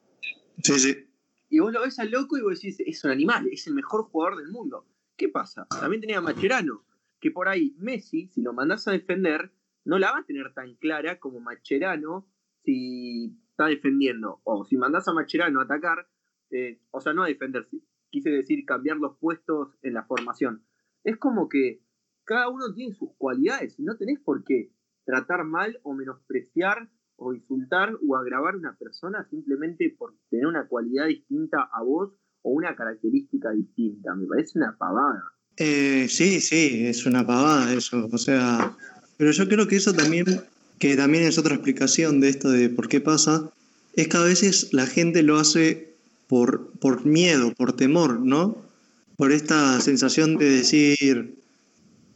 Sí, 0.62 0.78
sí. 0.78 1.07
Y 1.48 1.60
vos 1.60 1.72
lo 1.72 1.82
ves 1.82 1.98
al 1.98 2.10
loco 2.10 2.36
y 2.36 2.42
vos 2.42 2.60
decís, 2.60 2.80
es 2.80 3.04
un 3.04 3.10
animal, 3.10 3.48
es 3.50 3.66
el 3.66 3.74
mejor 3.74 4.04
jugador 4.04 4.38
del 4.38 4.50
mundo. 4.50 4.86
¿Qué 5.16 5.28
pasa? 5.28 5.66
También 5.68 6.00
tenía 6.00 6.20
Macherano, 6.20 6.84
que 7.20 7.30
por 7.30 7.48
ahí 7.48 7.74
Messi, 7.78 8.28
si 8.28 8.42
lo 8.42 8.52
mandás 8.52 8.86
a 8.86 8.92
defender, 8.92 9.50
no 9.84 9.98
la 9.98 10.12
va 10.12 10.18
a 10.18 10.24
tener 10.24 10.52
tan 10.52 10.74
clara 10.76 11.18
como 11.18 11.40
Macherano 11.40 12.28
si 12.64 13.36
está 13.50 13.66
defendiendo. 13.66 14.40
O 14.44 14.64
si 14.64 14.76
mandás 14.76 15.08
a 15.08 15.14
Macherano 15.14 15.60
a 15.60 15.64
atacar, 15.64 16.08
eh, 16.50 16.80
o 16.90 17.00
sea, 17.00 17.14
no 17.14 17.22
a 17.24 17.28
defender, 17.28 17.66
quise 18.10 18.30
decir 18.30 18.64
cambiar 18.64 18.98
los 18.98 19.16
puestos 19.18 19.76
en 19.82 19.94
la 19.94 20.04
formación. 20.04 20.64
Es 21.02 21.16
como 21.16 21.48
que 21.48 21.82
cada 22.24 22.48
uno 22.48 22.74
tiene 22.74 22.94
sus 22.94 23.14
cualidades 23.16 23.78
y 23.78 23.84
no 23.84 23.96
tenés 23.96 24.20
por 24.20 24.44
qué 24.44 24.70
tratar 25.04 25.44
mal 25.44 25.80
o 25.82 25.94
menospreciar 25.94 26.90
o 27.18 27.34
insultar 27.34 27.94
o 28.06 28.16
agravar 28.16 28.54
a 28.54 28.58
una 28.58 28.76
persona 28.76 29.26
simplemente 29.28 29.94
por 29.98 30.14
tener 30.30 30.46
una 30.46 30.66
cualidad 30.66 31.06
distinta 31.06 31.68
a 31.72 31.82
vos 31.82 32.12
o 32.42 32.50
una 32.50 32.74
característica 32.74 33.50
distinta. 33.50 34.14
Me 34.14 34.26
parece 34.26 34.58
una 34.58 34.76
pavada. 34.78 35.24
Eh, 35.56 36.06
sí, 36.08 36.40
sí, 36.40 36.86
es 36.86 37.04
una 37.04 37.26
pavada 37.26 37.72
eso. 37.74 38.08
O 38.10 38.18
sea, 38.18 38.76
pero 39.16 39.32
yo 39.32 39.48
creo 39.48 39.66
que 39.66 39.76
eso 39.76 39.92
también, 39.92 40.24
que 40.78 40.96
también 40.96 41.24
es 41.24 41.38
otra 41.38 41.56
explicación 41.56 42.20
de 42.20 42.28
esto 42.28 42.50
de 42.50 42.70
por 42.70 42.88
qué 42.88 43.00
pasa, 43.00 43.50
es 43.94 44.08
que 44.08 44.16
a 44.16 44.22
veces 44.22 44.72
la 44.72 44.86
gente 44.86 45.24
lo 45.24 45.38
hace 45.38 45.94
por, 46.28 46.70
por 46.78 47.04
miedo, 47.04 47.52
por 47.54 47.72
temor, 47.72 48.20
¿no? 48.20 48.56
Por 49.16 49.32
esta 49.32 49.80
sensación 49.80 50.36
de 50.36 50.48
decir, 50.48 51.34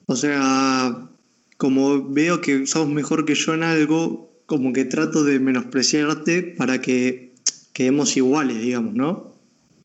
o 0.06 0.14
sea, 0.14 1.09
como 1.56 2.09
veo 2.09 2.40
que 2.40 2.66
sos 2.68 2.88
mejor 2.88 3.25
que 3.25 3.35
yo 3.35 3.54
en 3.54 3.64
algo, 3.64 4.32
como 4.47 4.73
que 4.73 4.85
trato 4.85 5.25
de 5.25 5.39
menospreciarte 5.41 6.43
para 6.43 6.81
que 6.81 7.33
quedemos 7.73 8.17
iguales, 8.17 8.61
digamos, 8.61 8.95
¿no? 8.95 9.35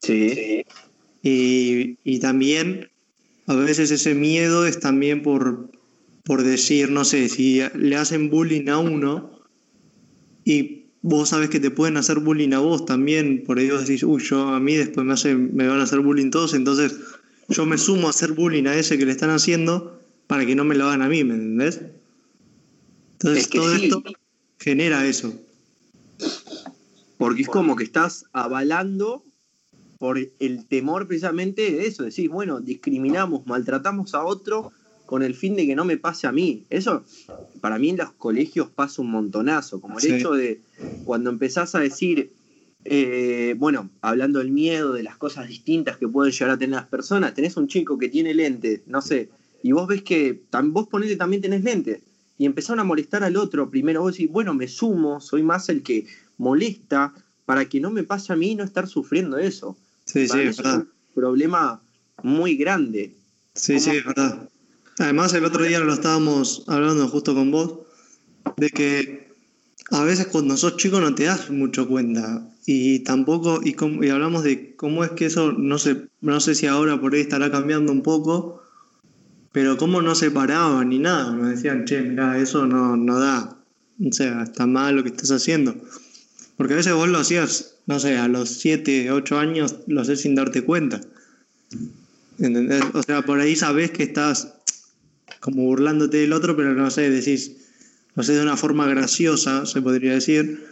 Sí. 0.02 0.64
Y, 1.24 1.98
y 2.04 2.20
también 2.20 2.90
a 3.48 3.56
veces 3.56 3.92
ese 3.92 4.14
miedo 4.14 4.68
es 4.68 4.80
también 4.80 5.24
por, 5.24 5.70
por 6.24 6.44
decir, 6.44 6.92
no 6.92 7.06
sé, 7.06 7.30
si 7.30 7.62
le 7.76 7.96
hacen 7.96 8.30
bullying 8.30 8.68
a 8.68 8.78
uno 8.78 9.32
y 10.44 10.88
vos 11.02 11.30
sabes 11.30 11.50
que 11.50 11.60
te 11.60 11.72
pueden 11.72 11.96
hacer 11.96 12.20
bullying 12.20 12.52
a 12.52 12.60
vos 12.60 12.86
también, 12.86 13.44
por 13.46 13.60
ello 13.60 13.80
decís, 13.80 14.04
uy, 14.04 14.22
yo 14.22 14.50
a 14.50 14.60
mí 14.60 14.76
después 14.76 15.06
me, 15.06 15.14
hace, 15.14 15.36
me 15.36 15.68
van 15.68 15.80
a 15.80 15.84
hacer 15.84 16.00
bullying 16.00 16.30
todos, 16.30 16.54
entonces 16.54 16.98
yo 17.48 17.66
me 17.66 17.78
sumo 17.78 18.08
a 18.08 18.10
hacer 18.10 18.34
bullying 18.34 18.66
a 18.66 18.76
ese 18.76 18.98
que 18.98 19.06
le 19.06 19.12
están 19.12 19.30
haciendo 19.30 20.02
para 20.28 20.46
que 20.46 20.56
no 20.56 20.66
me 20.66 20.76
lo 20.76 20.86
hagan 20.86 21.02
a 21.02 21.08
mí, 21.08 21.24
¿me 21.24 21.36
entendés? 21.36 21.82
Entonces 23.14 23.50
todo 23.50 23.74
esto 23.74 24.04
genera 24.60 25.06
eso. 25.06 25.34
Porque 27.18 27.42
es 27.44 27.48
como 27.48 27.76
que 27.76 27.84
estás 27.84 28.26
avalando 28.32 29.24
por 29.98 30.20
el 30.40 30.66
temor 30.68 31.08
precisamente 31.08 31.72
de 31.72 31.88
eso, 31.88 32.04
decir, 32.04 32.30
bueno, 32.30 32.60
discriminamos, 32.60 33.46
maltratamos 33.48 34.14
a 34.14 34.24
otro 34.24 34.72
con 35.08 35.24
el 35.24 35.34
fin 35.34 35.56
de 35.56 35.66
que 35.66 35.76
no 35.76 35.86
me 35.86 35.98
pase 35.98 36.28
a 36.28 36.32
mí. 36.32 36.66
Eso 36.70 37.04
para 37.62 37.80
mí 37.80 37.90
en 37.90 37.98
los 37.98 38.12
colegios 38.12 38.70
pasa 38.70 39.02
un 39.02 39.10
montonazo, 39.10 39.82
como 39.82 40.00
el 40.00 40.06
hecho 40.06 40.34
de 40.34 40.62
cuando 41.06 41.32
empezás 41.32 41.74
a 41.74 41.80
decir, 41.80 42.32
eh, 42.86 43.56
bueno, 43.58 43.90
hablando 44.02 44.40
del 44.40 44.52
miedo, 44.52 44.94
de 44.94 45.04
las 45.04 45.18
cosas 45.18 45.48
distintas 45.48 45.98
que 45.98 46.08
pueden 46.08 46.32
llegar 46.32 46.52
a 46.52 46.58
tener 46.58 46.76
las 46.76 46.88
personas, 46.88 47.34
tenés 47.34 47.58
un 47.58 47.68
chico 47.68 47.98
que 47.98 48.10
tiene 48.10 48.34
lentes, 48.34 48.82
no 48.86 49.02
sé, 49.02 49.30
y 49.64 49.72
vos 49.72 49.88
ves 49.88 50.04
que 50.04 50.44
vos 50.66 50.88
ponete 50.88 51.16
también 51.16 51.42
tenés 51.42 51.64
lentes, 51.64 52.02
y 52.38 52.46
empezaron 52.46 52.80
a 52.80 52.84
molestar 52.84 53.24
al 53.24 53.38
otro, 53.38 53.70
primero 53.70 54.02
vos 54.02 54.14
decís, 54.14 54.32
bueno, 54.32 54.54
me 54.54 54.68
sumo, 54.68 55.20
soy 55.20 55.44
más 55.44 55.70
el 55.70 55.84
que 55.84 56.06
molesta, 56.38 57.14
para 57.46 57.66
que 57.66 57.80
no 57.80 57.90
me 57.92 58.04
pase 58.04 58.34
a 58.34 58.36
mí 58.36 58.56
no 58.56 58.64
estar 58.64 58.88
sufriendo 58.88 59.38
eso. 59.38 59.78
Sí, 60.06 60.28
sí, 60.28 60.40
es 60.40 60.58
verdad. 60.58 60.80
un 60.80 60.90
problema 61.16 61.82
muy 62.22 62.56
grande. 62.56 63.16
Sí, 63.56 63.80
sí, 63.80 63.92
es 63.92 64.06
verdad. 64.06 64.50
Además, 65.00 65.34
el 65.34 65.46
otro 65.46 65.64
día 65.64 65.80
lo 65.80 65.94
estábamos 65.94 66.64
hablando 66.68 67.08
justo 67.08 67.34
con 67.34 67.52
vos, 67.52 67.80
de 68.58 68.70
que 68.70 69.28
a 69.92 70.04
veces 70.04 70.28
cuando 70.28 70.58
sos 70.58 70.78
chico 70.78 71.00
no 71.00 71.16
te 71.16 71.26
das 71.26 71.50
mucho 71.50 71.88
cuenta. 71.88 72.48
Y 72.66 73.00
tampoco, 73.00 73.62
y, 73.64 73.76
y 74.06 74.10
hablamos 74.10 74.44
de 74.44 74.76
cómo 74.76 75.04
es 75.04 75.12
que 75.12 75.28
eso, 75.28 75.54
no 75.54 75.80
sé, 75.80 76.08
no 76.20 76.40
sé 76.40 76.54
si 76.54 76.68
ahora 76.68 77.00
por 77.00 77.14
ahí 77.14 77.22
estará 77.22 77.50
cambiando 77.50 77.92
un 77.92 78.04
poco, 78.04 78.62
pero 79.58 79.76
cómo 79.76 80.04
no 80.04 80.14
se 80.14 80.30
paraban 80.30 80.90
ni 80.90 81.00
nada. 81.00 81.34
Nos 81.34 81.50
decían, 81.50 81.86
che, 81.86 82.00
mira, 82.04 82.38
eso 82.38 82.68
no, 82.68 82.96
no 82.96 83.20
da. 83.20 83.58
O 84.00 84.12
sea, 84.12 84.44
está 84.44 84.68
mal 84.68 84.98
lo 84.98 85.02
que 85.02 85.10
estás 85.10 85.32
haciendo. 85.32 85.76
Porque 86.58 86.76
a 86.76 86.78
veces 86.78 86.94
vos 86.94 87.10
lo 87.10 87.18
hacías, 87.18 87.74
no 87.88 88.00
sé, 88.00 88.20
a 88.20 88.28
los 88.28 88.50
7, 88.50 89.12
8 89.12 89.40
años 89.40 89.78
lo 89.88 90.02
haces 90.02 90.22
sin 90.22 90.36
darte 90.36 90.62
cuenta. 90.62 91.02
¿Entendés? 92.38 92.84
O 92.94 93.02
sea, 93.02 93.24
por 93.24 93.40
ahí 93.40 93.56
sabes 93.56 93.90
que 93.90 94.04
estás 94.04 94.54
como 95.40 95.64
burlándote 95.64 96.18
del 96.18 96.34
otro, 96.34 96.56
pero 96.56 96.76
no 96.76 96.92
sé, 96.92 97.10
decís, 97.10 97.54
no 98.14 98.22
sé, 98.22 98.34
de 98.34 98.44
una 98.44 98.58
forma 98.58 98.86
graciosa, 98.86 99.66
se 99.66 99.82
podría 99.82 100.14
decir, 100.14 100.68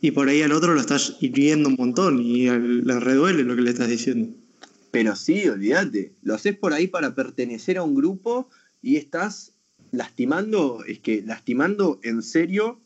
y 0.00 0.12
por 0.12 0.30
ahí 0.30 0.40
al 0.40 0.52
otro 0.52 0.72
lo 0.72 0.80
estás 0.80 1.18
hiriendo 1.20 1.68
un 1.68 1.76
montón 1.78 2.22
y 2.22 2.46
le 2.46 2.98
reduele 2.98 3.44
lo 3.44 3.56
que 3.56 3.60
le 3.60 3.72
estás 3.72 3.88
diciendo. 3.88 4.34
Pero 4.96 5.14
sí, 5.14 5.46
olvídate, 5.46 6.14
lo 6.22 6.36
haces 6.36 6.56
por 6.56 6.72
ahí 6.72 6.86
para 6.86 7.14
pertenecer 7.14 7.76
a 7.76 7.82
un 7.82 7.94
grupo 7.94 8.48
y 8.80 8.96
estás 8.96 9.52
lastimando, 9.90 10.84
es 10.86 11.00
que 11.00 11.20
lastimando 11.20 12.00
en 12.02 12.22
serio, 12.22 12.80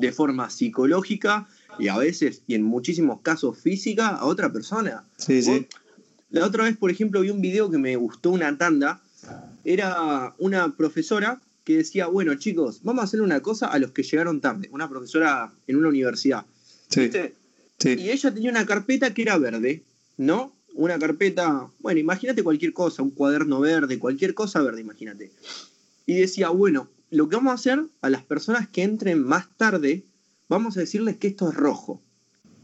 de 0.00 0.10
forma 0.10 0.50
psicológica 0.50 1.46
y 1.78 1.86
a 1.86 1.96
veces, 1.96 2.42
y 2.48 2.56
en 2.56 2.64
muchísimos 2.64 3.20
casos 3.20 3.56
física, 3.56 4.08
a 4.08 4.24
otra 4.24 4.52
persona. 4.52 5.04
Sí, 5.16 5.42
sí. 5.42 5.68
La 6.30 6.44
otra 6.44 6.64
vez, 6.64 6.76
por 6.76 6.90
ejemplo, 6.90 7.20
vi 7.20 7.30
un 7.30 7.40
video 7.40 7.70
que 7.70 7.78
me 7.78 7.94
gustó 7.94 8.30
una 8.30 8.58
tanda 8.58 9.00
era 9.62 10.34
una 10.38 10.76
profesora 10.76 11.40
que 11.62 11.76
decía, 11.76 12.08
bueno 12.08 12.34
chicos, 12.34 12.80
vamos 12.82 13.02
a 13.02 13.04
hacer 13.04 13.20
una 13.20 13.40
cosa 13.42 13.68
a 13.68 13.78
los 13.78 13.92
que 13.92 14.02
llegaron 14.02 14.40
tarde, 14.40 14.68
una 14.72 14.88
profesora 14.88 15.52
en 15.68 15.76
una 15.76 15.86
universidad. 15.86 16.46
Sí, 16.88 17.08
Y 17.84 18.10
ella 18.10 18.34
tenía 18.34 18.50
una 18.50 18.66
carpeta 18.66 19.14
que 19.14 19.22
era 19.22 19.38
verde, 19.38 19.84
¿no? 20.16 20.52
Una 20.74 20.98
carpeta, 20.98 21.68
bueno, 21.80 22.00
imagínate 22.00 22.42
cualquier 22.42 22.72
cosa, 22.72 23.02
un 23.02 23.10
cuaderno 23.10 23.60
verde, 23.60 23.98
cualquier 23.98 24.34
cosa 24.34 24.62
verde, 24.62 24.80
imagínate. 24.80 25.30
Y 26.06 26.14
decía, 26.14 26.48
bueno, 26.50 26.88
lo 27.10 27.28
que 27.28 27.36
vamos 27.36 27.52
a 27.52 27.54
hacer 27.54 27.84
a 28.00 28.10
las 28.10 28.22
personas 28.24 28.68
que 28.68 28.82
entren 28.82 29.22
más 29.22 29.46
tarde, 29.56 30.02
vamos 30.48 30.76
a 30.76 30.80
decirles 30.80 31.16
que 31.18 31.28
esto 31.28 31.50
es 31.50 31.54
rojo, 31.54 32.00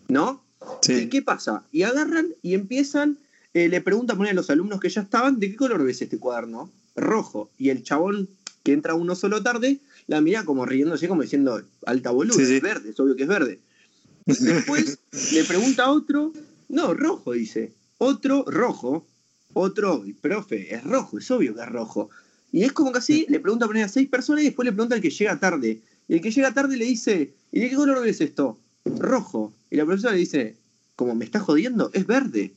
¿no? 0.08 0.42
¿Y 0.88 1.08
qué 1.08 1.22
pasa? 1.22 1.64
Y 1.70 1.82
agarran 1.82 2.28
y 2.42 2.54
empiezan, 2.54 3.18
eh, 3.54 3.68
le 3.68 3.80
preguntan 3.80 4.20
a 4.24 4.32
los 4.32 4.50
alumnos 4.50 4.80
que 4.80 4.88
ya 4.88 5.02
estaban, 5.02 5.38
¿de 5.38 5.50
qué 5.50 5.56
color 5.56 5.84
ves 5.84 6.02
este 6.02 6.18
cuaderno? 6.18 6.70
rojo. 6.98 7.50
Y 7.58 7.70
el 7.70 7.82
chabón 7.82 8.28
que 8.62 8.72
entra 8.72 8.94
uno 8.94 9.14
solo 9.14 9.42
tarde, 9.42 9.78
la 10.06 10.20
mira 10.20 10.44
como 10.44 10.66
riéndose, 10.66 11.08
como 11.08 11.22
diciendo, 11.22 11.62
alta 11.86 12.10
boluda, 12.10 12.42
es 12.42 12.62
verde, 12.62 12.90
es 12.90 13.00
obvio 13.00 13.16
que 13.16 13.22
es 13.22 13.28
verde. 13.28 13.60
Después 14.26 14.98
le 15.32 15.44
pregunta 15.44 15.84
a 15.84 15.90
otro, 15.90 16.32
no, 16.68 16.94
rojo, 16.94 17.32
dice. 17.32 17.72
Otro, 17.98 18.44
rojo. 18.46 19.06
Otro, 19.54 20.04
profe, 20.20 20.74
es 20.74 20.84
rojo, 20.84 21.18
es 21.18 21.30
obvio 21.30 21.54
que 21.54 21.62
es 21.62 21.68
rojo. 21.68 22.10
Y 22.52 22.62
es 22.62 22.72
como 22.72 22.92
que 22.92 22.98
así, 22.98 23.26
le 23.28 23.40
pregunta 23.40 23.64
a 23.64 23.68
poner 23.68 23.84
a 23.84 23.88
seis 23.88 24.08
personas 24.08 24.42
y 24.42 24.46
después 24.46 24.66
le 24.66 24.72
pregunta 24.72 24.94
al 24.94 25.00
que 25.00 25.10
llega 25.10 25.38
tarde. 25.38 25.80
Y 26.06 26.14
el 26.14 26.20
que 26.20 26.30
llega 26.30 26.54
tarde 26.54 26.76
le 26.76 26.84
dice, 26.84 27.34
¿y 27.52 27.60
de 27.60 27.70
qué 27.70 27.76
color 27.76 28.02
ves 28.02 28.20
esto? 28.20 28.58
Rojo. 28.84 29.52
Y 29.70 29.76
la 29.76 29.84
profesora 29.84 30.14
le 30.14 30.20
dice, 30.20 30.56
como 30.96 31.14
me 31.14 31.24
está 31.24 31.40
jodiendo, 31.40 31.90
es 31.92 32.06
verde. 32.06 32.52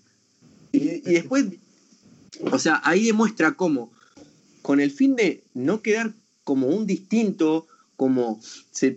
Y, 0.72 1.10
y 1.10 1.14
después, 1.14 1.46
o 2.52 2.60
sea, 2.60 2.82
ahí 2.84 3.06
demuestra 3.06 3.54
cómo 3.54 3.92
con 4.62 4.80
el 4.80 4.92
fin 4.92 5.16
de 5.16 5.44
no 5.54 5.82
quedar 5.82 6.14
como 6.44 6.68
un 6.68 6.86
distinto, 6.86 7.68
como 7.96 8.40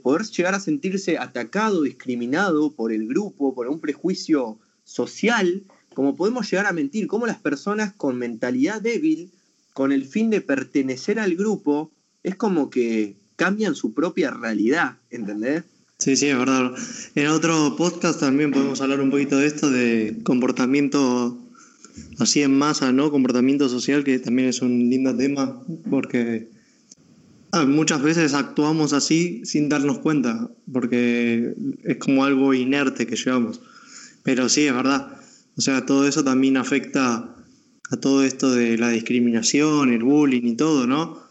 poder 0.03 0.23
llegar 0.23 0.55
a 0.55 0.61
sentirse 0.61 1.19
atacado, 1.19 1.83
discriminado 1.83 2.73
por 2.73 2.93
el 2.93 3.07
grupo, 3.07 3.55
por 3.55 3.69
un 3.69 3.81
prejuicio 3.81 4.59
social, 4.85 5.63
como 5.95 6.17
podemos 6.17 6.51
llegar 6.51 6.67
a 6.67 6.73
mentir, 6.73 7.07
como 7.07 7.27
las 7.27 7.39
personas 7.39 7.93
con 7.93 8.19
mentalidad 8.19 8.83
débil, 8.83 9.31
con 9.73 9.93
el 9.93 10.05
fin 10.05 10.31
de 10.31 10.41
pertenecer 10.41 11.19
al 11.19 11.35
grupo, 11.35 11.91
es 12.23 12.37
como 12.37 12.71
que 12.71 13.17
cambian 13.37 13.75
su 13.75 13.95
propia 13.95 14.31
realidad, 14.31 14.97
¿entendés? 15.11 15.65
Sí, 15.99 16.17
sí, 16.17 16.29
es 16.29 16.39
verdad. 16.39 16.73
En 17.15 17.29
otro 17.29 17.77
podcast 17.77 18.21
también 18.21 18.51
podemos 18.51 18.81
hablar 18.81 19.01
un 19.01 19.11
poquito 19.11 19.39
de 19.39 19.47
esto, 19.47 19.71
de 19.71 20.19
comportamiento 20.25 21.39
así 22.19 22.43
en 22.43 22.57
masa, 22.57 22.93
¿no? 22.93 23.11
Comportamiento 23.11 23.69
social, 23.69 24.05
que 24.05 24.19
también 24.19 24.49
es 24.49 24.61
un 24.63 24.91
lindo 24.91 25.17
tema, 25.17 25.61
porque 25.91 26.49
ah, 27.53 27.65
muchas 27.65 28.03
veces 28.03 28.35
actuamos 28.35 28.93
así 28.93 29.43
sin 29.45 29.69
darnos 29.69 29.99
cuenta, 29.99 30.51
porque 30.73 31.55
es 31.85 31.97
como 31.99 32.25
algo 32.25 32.55
inerte 32.55 33.07
que 33.07 33.17
llevamos. 33.17 33.61
Pero 34.23 34.49
sí, 34.49 34.67
es 34.67 34.75
verdad. 34.75 35.21
O 35.57 35.61
sea, 35.61 35.87
todo 35.87 36.07
eso 36.07 36.25
también 36.25 36.57
afecta 36.57 37.35
a 37.91 37.97
todo 37.97 38.25
esto 38.25 38.51
de 38.51 38.77
la 38.79 38.89
discriminación, 38.91 39.93
el 39.93 40.03
bullying 40.03 40.47
y 40.47 40.57
todo, 40.57 40.87
¿no? 40.87 41.23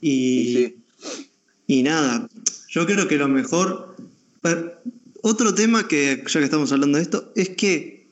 Y, 0.00 0.74
Y 1.66 1.82
nada, 1.82 2.28
yo 2.68 2.86
creo 2.86 3.06
que 3.06 3.16
lo 3.16 3.28
mejor... 3.28 3.94
Otro 5.20 5.52
tema 5.54 5.86
que, 5.88 6.24
ya 6.26 6.38
que 6.40 6.44
estamos 6.44 6.72
hablando 6.72 6.96
de 6.96 7.02
esto, 7.02 7.32
es 7.34 7.50
que 7.50 8.06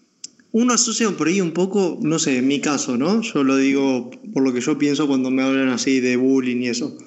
uno 0.53 0.75
asocia 0.75 1.09
por 1.11 1.29
ahí 1.29 1.41
un 1.41 1.53
poco, 1.53 1.99
no 2.03 2.19
sé, 2.19 2.39
en 2.39 2.49
mi 2.49 2.61
caso, 2.61 2.97
¿no? 2.99 3.23
Yo 3.23 3.45
lo 3.45 3.57
digo 3.57 4.11
por 4.35 4.43
lo 4.43 4.53
que 4.53 4.61
yo 4.61 4.77
pienso 4.77 5.07
cuando 5.07 5.31
me 5.31 5.43
hablan 5.43 5.69
así 5.69 6.01
de 6.01 6.17
bullying 6.17 6.63
y 6.63 6.69
eso. 6.69 6.99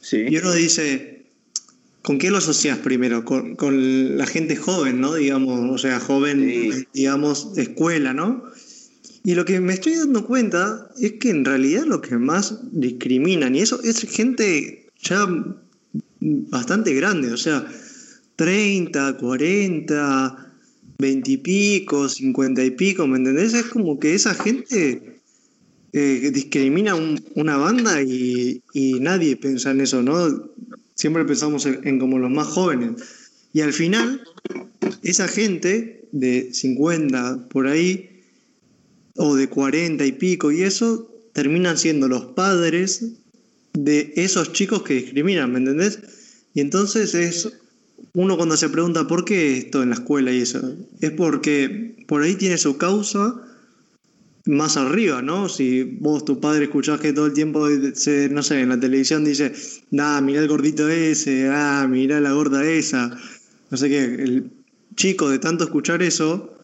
Sí. 0.00 0.24
Y 0.28 0.36
uno 0.36 0.52
dice, 0.52 1.13
¿con 2.04 2.18
qué 2.18 2.30
lo 2.30 2.36
asocias 2.38 2.78
primero? 2.78 3.24
Con, 3.24 3.56
con 3.56 4.16
la 4.16 4.26
gente 4.26 4.54
joven, 4.56 5.00
¿no? 5.00 5.14
Digamos, 5.14 5.58
o 5.70 5.78
sea, 5.78 5.98
joven, 5.98 6.38
Sí. 6.72 6.84
digamos, 6.94 7.56
escuela, 7.56 8.12
¿no? 8.12 8.44
Y 9.24 9.34
lo 9.34 9.44
que 9.46 9.58
me 9.60 9.72
estoy 9.72 9.94
dando 9.96 10.24
cuenta 10.26 10.90
es 11.00 11.12
que 11.14 11.30
en 11.30 11.44
realidad 11.44 11.84
lo 11.86 12.00
que 12.02 12.16
más 12.18 12.60
discriminan, 12.72 13.56
y 13.56 13.60
eso 13.60 13.80
es 13.82 14.02
gente 14.02 14.86
ya 15.02 15.26
bastante 16.20 16.92
grande, 16.94 17.32
o 17.32 17.36
sea, 17.38 17.66
30, 18.36 19.16
40, 19.16 20.52
20 20.98 21.30
y 21.30 21.36
pico, 21.38 22.08
50 22.08 22.62
y 22.64 22.70
pico, 22.72 23.06
¿me 23.06 23.16
entendés? 23.18 23.54
Es 23.54 23.64
como 23.66 23.98
que 23.98 24.14
esa 24.14 24.34
gente 24.34 25.20
eh, 25.96 26.30
discrimina 26.34 26.94
un- 26.96 27.22
una 27.36 27.56
banda 27.56 28.02
y, 28.02 28.60
y 28.72 28.94
nadie 29.00 29.36
piensa 29.36 29.70
en 29.70 29.80
eso, 29.80 30.02
¿no? 30.02 30.50
Siempre 30.94 31.24
pensamos 31.24 31.66
en, 31.66 31.98
como 31.98 32.18
los 32.18 32.30
más 32.30 32.46
jóvenes. 32.46 33.02
Y 33.52 33.60
al 33.60 33.72
final, 33.72 34.22
esa 35.02 35.28
gente 35.28 36.08
de 36.12 36.52
50 36.52 37.48
por 37.48 37.66
ahí, 37.66 38.22
o 39.16 39.36
de 39.36 39.48
40 39.48 40.04
y 40.04 40.12
pico 40.12 40.50
y 40.50 40.62
eso, 40.62 41.10
terminan 41.32 41.78
siendo 41.78 42.08
los 42.08 42.24
padres 42.26 43.04
de 43.72 44.12
esos 44.16 44.52
chicos 44.52 44.82
que 44.82 44.94
discriminan, 44.94 45.52
¿me 45.52 45.58
entendés? 45.58 45.98
Y 46.54 46.60
entonces 46.60 47.14
es 47.14 47.52
uno 48.12 48.36
cuando 48.36 48.56
se 48.56 48.68
pregunta 48.68 49.06
por 49.06 49.24
qué 49.24 49.58
esto 49.58 49.82
en 49.82 49.90
la 49.90 49.96
escuela 49.96 50.32
y 50.32 50.40
eso, 50.40 50.76
es 51.00 51.10
porque 51.10 52.04
por 52.06 52.22
ahí 52.22 52.34
tiene 52.36 52.58
su 52.58 52.76
causa 52.76 53.34
más 54.46 54.76
arriba, 54.76 55.22
¿no? 55.22 55.48
Si 55.48 55.84
vos, 55.84 56.24
tu 56.24 56.38
padre, 56.40 56.64
escuchás 56.64 57.00
que 57.00 57.12
todo 57.12 57.26
el 57.26 57.32
tiempo, 57.32 57.66
se, 57.94 58.28
no 58.28 58.42
sé, 58.42 58.60
en 58.60 58.68
la 58.68 58.80
televisión 58.80 59.24
dice, 59.24 59.52
nah, 59.90 60.20
mirá 60.20 60.40
el 60.40 60.48
gordito 60.48 60.88
ese, 60.88 61.48
ah, 61.50 61.86
mirá 61.88 62.20
la 62.20 62.32
gorda 62.32 62.64
esa, 62.64 63.16
no 63.70 63.76
sé 63.76 63.88
qué, 63.88 64.04
el 64.04 64.50
chico 64.96 65.30
de 65.30 65.38
tanto 65.38 65.64
escuchar 65.64 66.02
eso, 66.02 66.58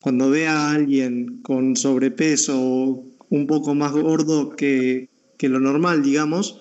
cuando 0.00 0.30
ve 0.30 0.46
a 0.46 0.70
alguien 0.70 1.40
con 1.42 1.76
sobrepeso 1.76 2.60
o 2.60 3.04
un 3.30 3.46
poco 3.46 3.74
más 3.74 3.92
gordo 3.92 4.54
que, 4.54 5.08
que 5.36 5.48
lo 5.48 5.58
normal, 5.58 6.02
digamos, 6.02 6.60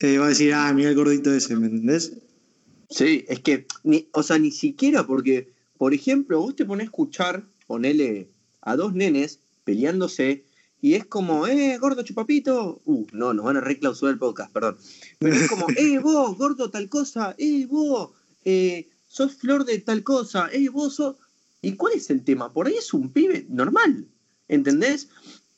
eh, 0.00 0.18
va 0.18 0.26
a 0.26 0.30
decir, 0.30 0.52
ah, 0.52 0.72
mira 0.74 0.90
el 0.90 0.96
gordito 0.96 1.32
ese, 1.32 1.56
¿me 1.56 1.68
entendés? 1.68 2.18
Sí, 2.90 3.24
es 3.28 3.40
que, 3.40 3.66
ni, 3.82 4.08
o 4.12 4.22
sea, 4.22 4.38
ni 4.38 4.50
siquiera 4.50 5.06
porque, 5.06 5.48
por 5.78 5.94
ejemplo, 5.94 6.38
vos 6.40 6.54
te 6.54 6.66
pones 6.66 6.84
a 6.84 6.90
escuchar, 6.90 7.44
ponele 7.66 8.28
a 8.60 8.76
dos 8.76 8.94
nenes 8.94 9.40
peleándose 9.66 10.46
y 10.80 10.94
es 10.94 11.06
como, 11.06 11.46
eh, 11.46 11.78
gordo 11.78 12.02
chupapito. 12.02 12.80
Uh, 12.84 13.06
no, 13.12 13.34
nos 13.34 13.44
van 13.44 13.56
a 13.56 13.60
reclausurar 13.60 14.12
el 14.12 14.18
podcast, 14.18 14.52
perdón. 14.52 14.76
Pero 15.18 15.34
es 15.34 15.48
como, 15.48 15.66
eh, 15.76 15.98
vos, 16.02 16.36
gordo 16.36 16.70
tal 16.70 16.88
cosa, 16.88 17.34
eh, 17.38 17.66
vos, 17.66 18.10
eh, 18.44 18.88
sos 19.08 19.34
flor 19.34 19.64
de 19.64 19.78
tal 19.80 20.02
cosa, 20.02 20.48
eh, 20.52 20.68
vos 20.68 20.94
sos... 20.94 21.16
¿Y 21.62 21.72
cuál 21.72 21.94
es 21.94 22.10
el 22.10 22.22
tema? 22.22 22.52
Por 22.52 22.68
ahí 22.68 22.74
es 22.74 22.94
un 22.94 23.10
pibe 23.12 23.46
normal, 23.48 24.06
¿entendés? 24.46 25.08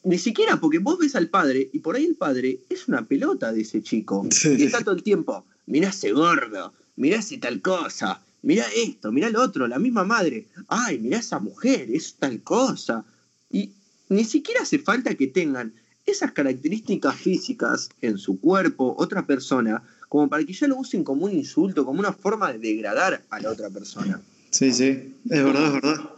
Ni 0.05 0.17
siquiera 0.17 0.59
porque 0.59 0.79
vos 0.79 0.99
ves 0.99 1.15
al 1.17 1.29
padre 1.29 1.69
y 1.73 1.81
por 1.81 1.97
ahí 1.97 2.07
el 2.07 2.15
padre 2.15 2.61
es 2.71 2.88
una 2.88 3.07
pelota 3.07 3.53
de 3.53 3.62
ese 3.62 3.83
chico. 3.83 4.27
Sí. 4.31 4.57
Y 4.59 4.62
está 4.62 4.83
todo 4.83 4.95
el 4.95 5.03
tiempo, 5.03 5.45
mirá 5.67 5.91
ese 5.91 6.12
gordo, 6.12 6.73
mirá 6.97 7.19
ese 7.19 7.37
tal 7.37 7.61
cosa, 7.61 8.25
mirá 8.41 8.65
esto, 8.75 9.12
mirá 9.12 9.29
lo 9.29 9.43
otro, 9.43 9.67
la 9.67 9.79
misma 9.79 10.05
madre. 10.05 10.47
Ay, 10.69 10.99
mirá 11.00 11.19
esa 11.19 11.41
mujer, 11.41 11.91
es 11.91 12.15
tal 12.15 12.43
cosa. 12.43 13.05
Y 13.50 13.73
ni 14.09 14.25
siquiera 14.25 14.62
hace 14.62 14.79
falta 14.79 15.14
que 15.14 15.27
tengan 15.27 15.73
esas 16.07 16.33
características 16.33 17.16
físicas 17.16 17.90
en 18.01 18.16
su 18.18 18.40
cuerpo, 18.40 18.94
otra 18.99 19.27
persona, 19.27 19.83
como 20.09 20.29
para 20.29 20.42
que 20.44 20.55
ya 20.55 20.66
lo 20.66 20.77
usen 20.79 21.05
como 21.05 21.27
un 21.27 21.33
insulto, 21.33 21.85
como 21.85 22.01
una 22.01 22.12
forma 22.12 22.53
de 22.53 22.59
degradar 22.59 23.23
a 23.29 23.40
la 23.40 23.51
otra 23.51 23.68
persona. 23.68 24.21
Sí, 24.51 24.73
sí, 24.73 25.14
es 25.29 25.44
verdad, 25.44 25.66
es 25.66 25.73
verdad. 25.75 26.11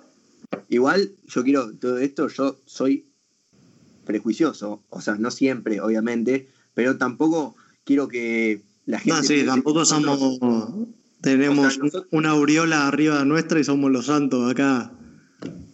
Igual, 0.68 1.11
yo 1.26 1.42
quiero 1.42 1.72
todo 1.74 1.98
esto, 1.98 2.29
yo 2.29 2.57
soy 2.66 3.05
prejuicioso, 4.05 4.83
o 4.90 5.00
sea, 5.00 5.16
no 5.16 5.31
siempre, 5.31 5.81
obviamente, 5.81 6.48
pero 6.74 6.96
tampoco 6.96 7.57
quiero 7.85 8.09
que 8.09 8.62
la 8.87 8.98
gente... 8.98 9.16
No, 9.16 9.22
sí, 9.24 9.44
tampoco 9.44 9.85
somos, 9.85 10.38
tenemos 11.20 11.66
O 11.66 11.70
sea, 11.70 11.79
nosotros- 11.83 12.07
una 12.12 12.31
aureola 12.31 12.87
arriba 12.87 13.24
nuestra 13.24 13.59
y 13.59 13.64
somos 13.64 13.90
los 13.90 14.07
santos 14.07 14.50
acá. 14.50 14.92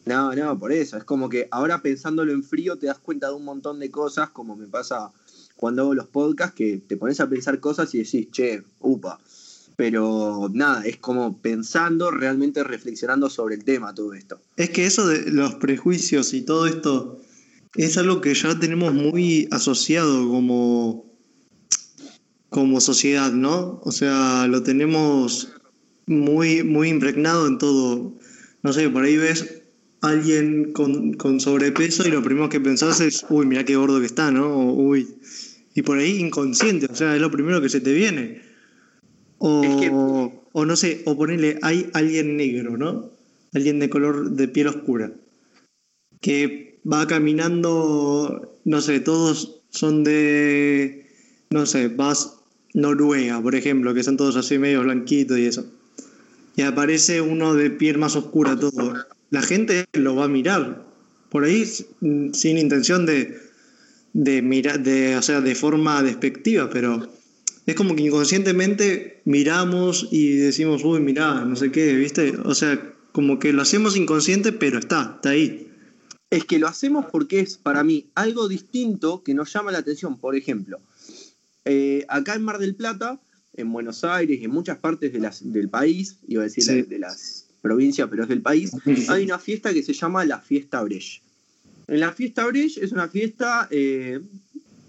No, 0.06 0.32
no, 0.34 0.56
por 0.56 0.72
eso. 0.72 0.96
Es 0.96 1.04
como 1.04 1.28
que 1.28 1.48
ahora 1.50 1.82
pensándolo 1.82 2.32
en 2.32 2.44
frío 2.44 2.78
te 2.78 2.86
das 2.86 2.98
cuenta 2.98 3.28
de 3.28 3.34
un 3.34 3.44
montón 3.44 3.80
de 3.80 3.90
cosas, 3.90 4.30
como 4.30 4.54
me 4.54 4.68
pasa 4.68 5.10
cuando 5.56 5.82
hago 5.82 5.94
los 5.94 6.06
podcasts, 6.06 6.54
que 6.54 6.78
te 6.78 6.96
pones 6.96 7.18
a 7.20 7.28
pensar 7.28 7.58
cosas 7.58 7.92
y 7.94 7.98
decís, 7.98 8.30
che, 8.30 8.62
upa. 8.78 9.18
Pero 9.74 10.48
nada, 10.52 10.86
es 10.86 10.96
como 10.98 11.38
pensando, 11.38 12.10
realmente 12.10 12.62
reflexionando 12.62 13.28
sobre 13.28 13.56
el 13.56 13.64
tema, 13.64 13.94
todo 13.94 14.14
esto. 14.14 14.40
Es 14.56 14.70
que 14.70 14.86
eso 14.86 15.06
de 15.08 15.30
los 15.32 15.56
prejuicios 15.56 16.32
y 16.34 16.42
todo 16.42 16.66
esto 16.66 17.20
es 17.74 17.98
algo 17.98 18.20
que 18.20 18.32
ya 18.32 18.58
tenemos 18.58 18.94
muy 18.94 19.48
asociado 19.50 20.28
como, 20.28 21.04
como 22.48 22.80
sociedad, 22.80 23.32
¿no? 23.32 23.80
O 23.82 23.90
sea, 23.90 24.46
lo 24.46 24.62
tenemos 24.62 25.52
muy, 26.06 26.62
muy 26.62 26.90
impregnado 26.90 27.48
en 27.48 27.58
todo. 27.58 28.14
No 28.62 28.72
sé, 28.72 28.88
por 28.88 29.04
ahí 29.04 29.16
ves 29.16 29.55
alguien 30.06 30.72
con, 30.72 31.14
con 31.14 31.40
sobrepeso 31.40 32.06
y 32.06 32.10
lo 32.10 32.22
primero 32.22 32.48
que 32.48 32.60
pensás 32.60 33.00
es, 33.00 33.24
uy, 33.28 33.46
mira 33.46 33.64
qué 33.64 33.76
gordo 33.76 34.00
que 34.00 34.06
está, 34.06 34.30
¿no? 34.30 34.48
O, 34.48 34.72
uy. 34.72 35.08
Y 35.74 35.82
por 35.82 35.98
ahí 35.98 36.16
inconsciente, 36.18 36.86
o 36.90 36.94
sea, 36.94 37.14
es 37.14 37.20
lo 37.20 37.30
primero 37.30 37.60
que 37.60 37.68
se 37.68 37.80
te 37.80 37.92
viene. 37.92 38.42
O, 39.38 39.62
Es 39.62 39.76
que- 39.76 39.90
o 39.92 40.64
no 40.64 40.74
sé, 40.76 41.02
o 41.04 41.16
ponerle, 41.16 41.58
hay 41.62 41.90
alguien 41.92 42.36
negro, 42.36 42.78
¿no? 42.78 43.10
Alguien 43.52 43.78
de 43.78 43.90
color 43.90 44.30
de 44.30 44.48
piel 44.48 44.68
oscura. 44.68 45.12
Que 46.20 46.78
va 46.90 47.06
caminando, 47.06 48.58
no 48.64 48.80
sé, 48.80 49.00
todos 49.00 49.60
son 49.70 50.02
de, 50.04 51.06
no 51.50 51.66
sé, 51.66 51.88
vas 51.88 52.36
Noruega, 52.72 53.40
por 53.42 53.54
ejemplo, 53.54 53.92
que 53.94 54.02
son 54.02 54.16
todos 54.16 54.36
así 54.36 54.58
medio 54.58 54.82
blanquitos 54.82 55.38
y 55.38 55.46
eso. 55.46 55.66
Y 56.56 56.62
aparece 56.62 57.20
uno 57.20 57.54
de 57.54 57.70
piel 57.70 57.98
más 57.98 58.16
oscura, 58.16 58.58
todo. 58.58 58.94
La 59.30 59.42
gente 59.42 59.86
lo 59.92 60.14
va 60.14 60.24
a 60.24 60.28
mirar. 60.28 60.86
Por 61.30 61.44
ahí, 61.44 61.64
mm, 62.00 62.32
sin 62.32 62.58
intención 62.58 63.06
de, 63.06 63.38
de 64.12 64.42
mirar, 64.42 64.82
de, 64.82 65.16
o 65.16 65.22
sea, 65.22 65.40
de 65.40 65.54
forma 65.54 66.02
despectiva, 66.02 66.70
pero 66.70 67.10
es 67.66 67.74
como 67.74 67.96
que 67.96 68.04
inconscientemente 68.04 69.22
miramos 69.24 70.08
y 70.10 70.36
decimos, 70.36 70.84
uy, 70.84 71.00
mirá, 71.00 71.44
no 71.44 71.56
sé 71.56 71.70
qué, 71.72 71.94
¿viste? 71.94 72.32
O 72.44 72.54
sea, 72.54 72.92
como 73.12 73.38
que 73.38 73.52
lo 73.52 73.62
hacemos 73.62 73.96
inconsciente, 73.96 74.52
pero 74.52 74.78
está, 74.78 75.14
está 75.16 75.30
ahí. 75.30 75.68
Es 76.30 76.44
que 76.44 76.58
lo 76.58 76.68
hacemos 76.68 77.06
porque 77.10 77.40
es 77.40 77.56
para 77.56 77.82
mí 77.84 78.10
algo 78.14 78.48
distinto 78.48 79.22
que 79.22 79.34
nos 79.34 79.52
llama 79.52 79.72
la 79.72 79.78
atención. 79.78 80.18
Por 80.18 80.36
ejemplo, 80.36 80.80
eh, 81.64 82.04
acá 82.08 82.34
en 82.34 82.42
Mar 82.42 82.58
del 82.58 82.74
Plata, 82.74 83.20
en 83.54 83.72
Buenos 83.72 84.04
Aires 84.04 84.38
y 84.40 84.44
en 84.44 84.50
muchas 84.50 84.78
partes 84.78 85.12
de 85.12 85.18
las, 85.20 85.52
del 85.52 85.68
país, 85.68 86.18
iba 86.28 86.42
a 86.42 86.44
decir 86.44 86.62
Sí. 86.64 86.74
de, 86.74 86.82
de 86.84 86.98
las 86.98 87.45
provincias, 87.66 88.08
pero 88.08 88.22
es 88.22 88.28
del 88.28 88.42
país, 88.42 88.70
hay 89.08 89.24
una 89.24 89.38
fiesta 89.38 89.72
que 89.72 89.82
se 89.82 89.92
llama 89.92 90.24
la 90.24 90.40
Fiesta 90.40 90.82
Brecht. 90.82 91.22
En 91.88 92.00
la 92.00 92.12
Fiesta 92.12 92.46
Brecht 92.46 92.78
es 92.78 92.92
una 92.92 93.08
fiesta 93.08 93.68
eh, 93.70 94.20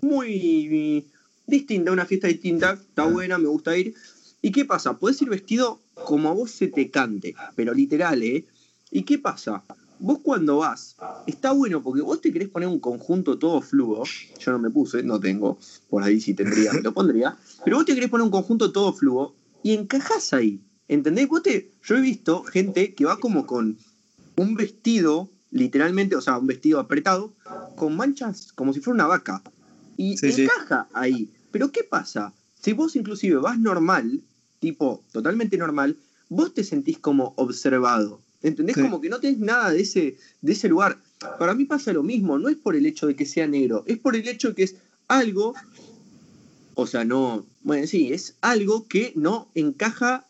muy 0.01 1.03
distinta, 1.47 1.91
una 1.91 2.05
fiesta 2.05 2.27
distinta, 2.27 2.73
está 2.73 3.05
buena, 3.05 3.37
me 3.37 3.47
gusta 3.47 3.75
ir. 3.77 3.93
¿Y 4.41 4.51
qué 4.51 4.65
pasa? 4.65 4.97
Puedes 4.97 5.21
ir 5.21 5.29
vestido 5.29 5.79
como 5.93 6.29
a 6.29 6.33
vos 6.33 6.51
se 6.51 6.67
te 6.67 6.91
cante, 6.91 7.35
pero 7.55 7.73
literal, 7.73 8.21
¿eh? 8.21 8.45
¿Y 8.91 9.03
qué 9.03 9.17
pasa? 9.17 9.63
Vos 9.99 10.19
cuando 10.21 10.57
vas, 10.57 10.95
está 11.25 11.51
bueno 11.51 11.81
porque 11.81 12.01
vos 12.01 12.21
te 12.21 12.31
querés 12.31 12.49
poner 12.49 12.69
un 12.69 12.79
conjunto 12.79 13.39
todo 13.39 13.61
fluo. 13.61 14.03
Yo 14.39 14.51
no 14.51 14.59
me 14.59 14.69
puse, 14.69 15.01
no 15.01 15.19
tengo. 15.19 15.57
Por 15.89 16.03
ahí 16.03 16.21
si 16.21 16.35
tendría, 16.35 16.71
me 16.71 16.81
lo 16.81 16.93
pondría. 16.93 17.35
Pero 17.65 17.77
vos 17.77 17.85
te 17.85 17.95
querés 17.95 18.09
poner 18.09 18.23
un 18.25 18.31
conjunto 18.31 18.71
todo 18.71 18.93
fluo 18.93 19.35
y 19.63 19.73
encajás 19.73 20.33
ahí. 20.33 20.61
¿Entendés? 20.87 21.27
Vos 21.27 21.43
te, 21.43 21.71
yo 21.83 21.95
he 21.97 22.01
visto 22.01 22.43
gente 22.43 22.93
que 22.93 23.05
va 23.05 23.19
como 23.19 23.45
con 23.45 23.77
un 24.35 24.55
vestido, 24.55 25.29
literalmente, 25.51 26.15
o 26.15 26.21
sea, 26.21 26.37
un 26.37 26.47
vestido 26.47 26.79
apretado, 26.79 27.33
con 27.75 27.95
manchas 27.95 28.53
como 28.53 28.73
si 28.73 28.79
fuera 28.79 28.95
una 28.95 29.07
vaca. 29.07 29.41
Y 29.97 30.17
Sí, 30.17 30.31
sí. 30.31 30.43
encaja 30.43 30.87
ahí. 30.93 31.29
Pero 31.51 31.71
¿qué 31.71 31.83
pasa? 31.83 32.33
Si 32.61 32.73
vos 32.73 32.95
inclusive 32.95 33.37
vas 33.37 33.59
normal, 33.59 34.21
tipo 34.59 35.03
totalmente 35.11 35.57
normal, 35.57 35.97
vos 36.29 36.53
te 36.53 36.63
sentís 36.63 36.99
como 36.99 37.33
observado. 37.37 38.21
¿Entendés? 38.43 38.75
Sí. 38.75 38.81
Como 38.83 39.01
que 39.01 39.09
no 39.09 39.19
tenés 39.19 39.39
nada 39.39 39.71
de 39.71 39.81
ese, 39.81 40.17
de 40.41 40.51
ese 40.53 40.69
lugar. 40.69 41.01
Para 41.39 41.55
mí 41.55 41.65
pasa 41.65 41.91
lo 41.91 42.03
mismo, 42.03 42.37
no 42.37 42.47
es 42.49 42.55
por 42.55 42.75
el 42.75 42.85
hecho 42.85 43.07
de 43.07 43.15
que 43.15 43.25
sea 43.25 43.47
negro, 43.47 43.83
es 43.87 43.97
por 43.97 44.15
el 44.15 44.27
hecho 44.27 44.49
de 44.49 44.55
que 44.55 44.63
es 44.63 44.75
algo 45.07 45.55
O 46.75 46.85
sea, 46.85 47.03
no. 47.03 47.43
Bueno, 47.63 47.87
sí, 47.87 48.13
es 48.13 48.35
algo 48.41 48.87
que 48.87 49.11
no 49.15 49.49
encaja. 49.55 50.26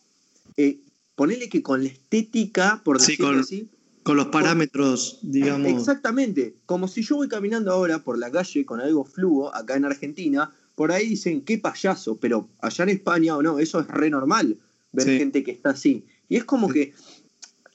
Eh, 0.58 0.80
ponele 1.16 1.50
que 1.50 1.62
con 1.64 1.84
la 1.84 1.90
estética, 1.90 2.82
por 2.84 3.00
decirlo 3.00 3.28
con, 3.28 3.40
así. 3.40 3.70
Con 4.04 4.18
los 4.18 4.28
parámetros, 4.28 5.20
digamos. 5.22 5.68
Exactamente. 5.72 6.56
Como 6.66 6.88
si 6.88 7.04
yo 7.04 7.18
voy 7.18 7.28
caminando 7.28 7.72
ahora 7.72 8.00
por 8.00 8.18
la 8.18 8.32
calle 8.32 8.66
con 8.66 8.82
algo 8.82 9.06
fluo 9.06 9.54
acá 9.54 9.76
en 9.76 9.86
Argentina, 9.86 10.52
por 10.76 10.92
ahí 10.92 11.10
dicen, 11.10 11.42
qué 11.42 11.58
payaso, 11.58 12.18
pero 12.18 12.50
allá 12.62 12.84
en 12.84 12.90
España 12.90 13.36
o 13.36 13.42
no, 13.42 13.60
eso 13.60 13.80
es 13.80 13.88
re 13.88 14.10
normal 14.10 14.58
ver 14.92 15.08
gente 15.08 15.44
que 15.44 15.52
está 15.52 15.72
así. 15.72 16.06
Y 16.30 16.38
es 16.38 16.44
como 16.44 16.70
que 16.70 16.94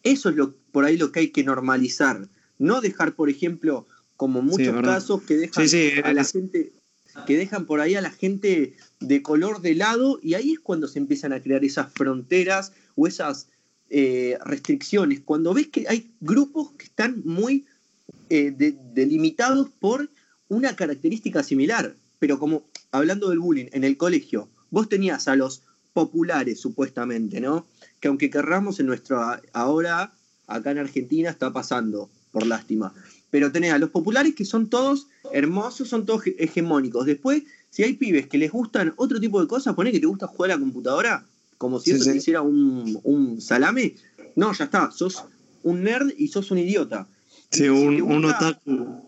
eso 0.03 0.29
es 0.29 0.37
lo, 0.37 0.55
por 0.73 0.85
ahí 0.85 0.97
lo 0.97 1.13
que 1.13 1.21
hay 1.21 1.29
que 1.29 1.45
normalizar. 1.45 2.29
No 2.59 2.81
dejar, 2.81 3.15
por 3.15 3.29
ejemplo, 3.29 3.87
como 4.17 4.43
muchos 4.43 4.81
casos 4.83 5.23
que 5.23 5.37
dejan 5.37 5.67
a 6.05 6.13
la 6.13 6.25
gente 6.25 6.73
que 7.27 7.37
dejan 7.37 7.67
por 7.67 7.81
ahí 7.81 7.95
a 7.95 8.01
la 8.01 8.11
gente 8.11 8.75
de 9.03 9.23
color 9.23 9.61
de 9.61 9.75
lado 9.75 10.19
y 10.23 10.35
ahí 10.35 10.53
es 10.53 10.61
cuando 10.61 10.89
se 10.89 10.99
empiezan 10.99 11.33
a 11.33 11.41
crear 11.41 11.65
esas 11.65 11.93
fronteras 11.93 12.73
o 12.95 13.07
esas 13.07 13.49
eh, 13.91 14.39
restricciones, 14.45 15.21
cuando 15.21 15.53
ves 15.53 15.69
que 15.69 15.87
hay 15.89 16.11
grupos 16.21 16.73
que 16.73 16.87
están 16.87 17.23
muy 17.25 17.67
eh, 18.31 18.53
delimitados 18.95 19.69
por 19.81 20.09
una 20.49 20.75
característica 20.77 21.43
similar, 21.43 21.95
pero 22.19 22.39
como 22.39 22.65
hablando 22.91 23.29
del 23.29 23.39
bullying 23.39 23.67
en 23.73 23.85
el 23.85 23.97
colegio, 23.97 24.49
vos 24.71 24.89
tenías 24.89 25.29
a 25.29 25.37
los 25.37 25.63
populares 25.93 26.61
supuestamente, 26.61 27.41
¿no? 27.41 27.67
Que 28.01 28.09
aunque 28.09 28.31
querramos 28.31 28.81
en 28.81 28.87
nuestro 28.87 29.21
ahora 29.53 30.13
acá 30.47 30.71
en 30.71 30.79
Argentina 30.79 31.31
está 31.31 31.53
pasando, 31.53 32.11
por 32.31 32.47
lástima. 32.47 32.95
Pero 33.31 33.53
tenés 33.53 33.73
a 33.73 33.79
los 33.79 33.91
populares 33.91 34.35
que 34.35 34.45
son 34.45 34.69
todos 34.69 35.09
hermosos, 35.33 35.89
son 35.89 36.07
todos 36.07 36.25
hegemónicos. 36.39 37.07
Después, 37.07 37.43
si 37.73 37.83
hay 37.83 37.95
pibes 37.95 38.27
que 38.27 38.37
les 38.37 38.53
gustan 38.53 38.93
otro 38.97 39.19
tipo 39.19 39.41
de 39.41 39.49
cosas, 39.49 39.75
poné 39.75 39.91
que 39.91 39.99
te 39.99 40.07
gusta 40.07 40.27
jugar 40.27 40.51
a 40.51 40.55
la 40.55 40.61
computadora, 40.61 41.27
como 41.57 41.81
si 41.81 41.93
eso 41.93 42.05
te 42.05 42.19
hiciera 42.19 42.43
un, 42.43 43.41
salame. 43.41 43.97
No, 44.37 44.53
ya 44.53 44.65
está, 44.65 44.91
sos 44.91 45.25
un 45.63 45.83
nerd 45.83 46.13
y 46.19 46.29
sos 46.29 46.51
un 46.51 46.59
idiota. 46.59 47.09
Sí, 47.51 47.69
un, 47.71 48.25
otaku. 48.27 49.01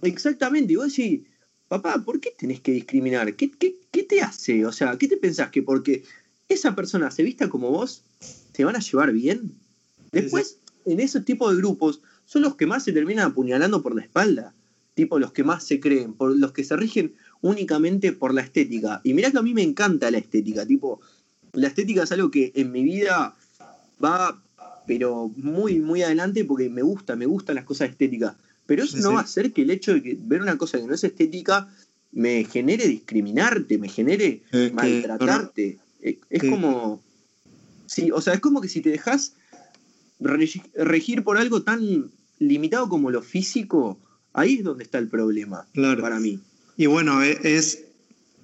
Exactamente, 0.00 0.72
y 0.72 0.76
vos 0.76 0.96
decís, 0.96 1.26
papá, 1.68 2.02
¿por 2.02 2.20
qué 2.20 2.32
tenés 2.38 2.60
que 2.60 2.72
discriminar? 2.72 3.36
¿Qué, 3.36 3.50
qué 3.50 4.02
te 4.02 4.22
hace? 4.22 4.64
O 4.64 4.72
sea, 4.72 4.96
¿qué 4.96 5.06
te 5.06 5.18
pensás 5.18 5.50
que 5.50 5.62
porque 5.62 6.02
esa 6.48 6.74
persona 6.74 7.10
se 7.10 7.22
vista 7.22 7.50
como 7.50 7.70
vos, 7.70 8.02
te 8.52 8.64
van 8.64 8.76
a 8.76 8.80
llevar 8.80 9.12
bien? 9.12 9.52
Después, 10.10 10.56
en 10.86 11.00
ese 11.00 11.20
tipo 11.20 11.50
de 11.50 11.58
grupos, 11.58 12.00
son 12.24 12.40
los 12.40 12.54
que 12.54 12.64
más 12.64 12.82
se 12.82 12.94
terminan 12.94 13.32
apuñalando 13.32 13.82
por 13.82 13.94
la 13.94 14.00
espalda, 14.00 14.54
tipo 14.94 15.18
los 15.18 15.32
que 15.32 15.44
más 15.44 15.64
se 15.64 15.80
creen, 15.80 16.14
por 16.14 16.34
los 16.34 16.52
que 16.52 16.64
se 16.64 16.76
rigen 16.76 17.14
únicamente 17.42 18.12
por 18.12 18.34
la 18.34 18.42
estética. 18.42 19.00
Y 19.04 19.14
mirá 19.14 19.30
que 19.30 19.38
a 19.38 19.42
mí 19.42 19.54
me 19.54 19.62
encanta 19.62 20.10
la 20.10 20.18
estética, 20.18 20.66
tipo, 20.66 21.00
la 21.52 21.68
estética 21.68 22.02
es 22.02 22.12
algo 22.12 22.30
que 22.30 22.52
en 22.54 22.72
mi 22.72 22.84
vida 22.84 23.36
va, 24.02 24.42
pero 24.86 25.30
muy, 25.36 25.80
muy 25.80 26.02
adelante 26.02 26.44
porque 26.44 26.68
me 26.68 26.82
gusta, 26.82 27.16
me 27.16 27.26
gustan 27.26 27.56
las 27.56 27.64
cosas 27.64 27.90
estéticas. 27.90 28.36
Pero 28.66 28.84
eso 28.84 28.98
no 28.98 29.14
va 29.14 29.20
a 29.20 29.24
hacer 29.24 29.52
que 29.52 29.62
el 29.62 29.70
hecho 29.70 29.94
de 29.94 30.16
ver 30.20 30.40
una 30.40 30.56
cosa 30.56 30.78
que 30.78 30.86
no 30.86 30.94
es 30.94 31.02
estética 31.02 31.68
me 32.12 32.44
genere 32.44 32.86
discriminarte, 32.86 33.78
me 33.78 33.88
genere 33.88 34.42
maltratarte. 34.72 35.78
Es, 36.00 36.42
como. 36.48 37.02
Sí, 37.86 38.10
o 38.12 38.20
sea, 38.20 38.34
es 38.34 38.40
como 38.40 38.60
que 38.60 38.68
si 38.68 38.80
te 38.80 38.90
dejas 38.90 39.34
regir 40.20 41.24
por 41.24 41.38
algo 41.38 41.62
tan 41.62 42.10
limitado 42.38 42.88
como 42.88 43.10
lo 43.10 43.22
físico, 43.22 43.98
ahí 44.32 44.58
es 44.58 44.64
donde 44.64 44.84
está 44.84 44.98
el 44.98 45.08
problema 45.08 45.66
para 46.00 46.20
mí. 46.20 46.40
Y 46.80 46.86
bueno, 46.86 47.22
e, 47.22 47.38
es 47.42 47.84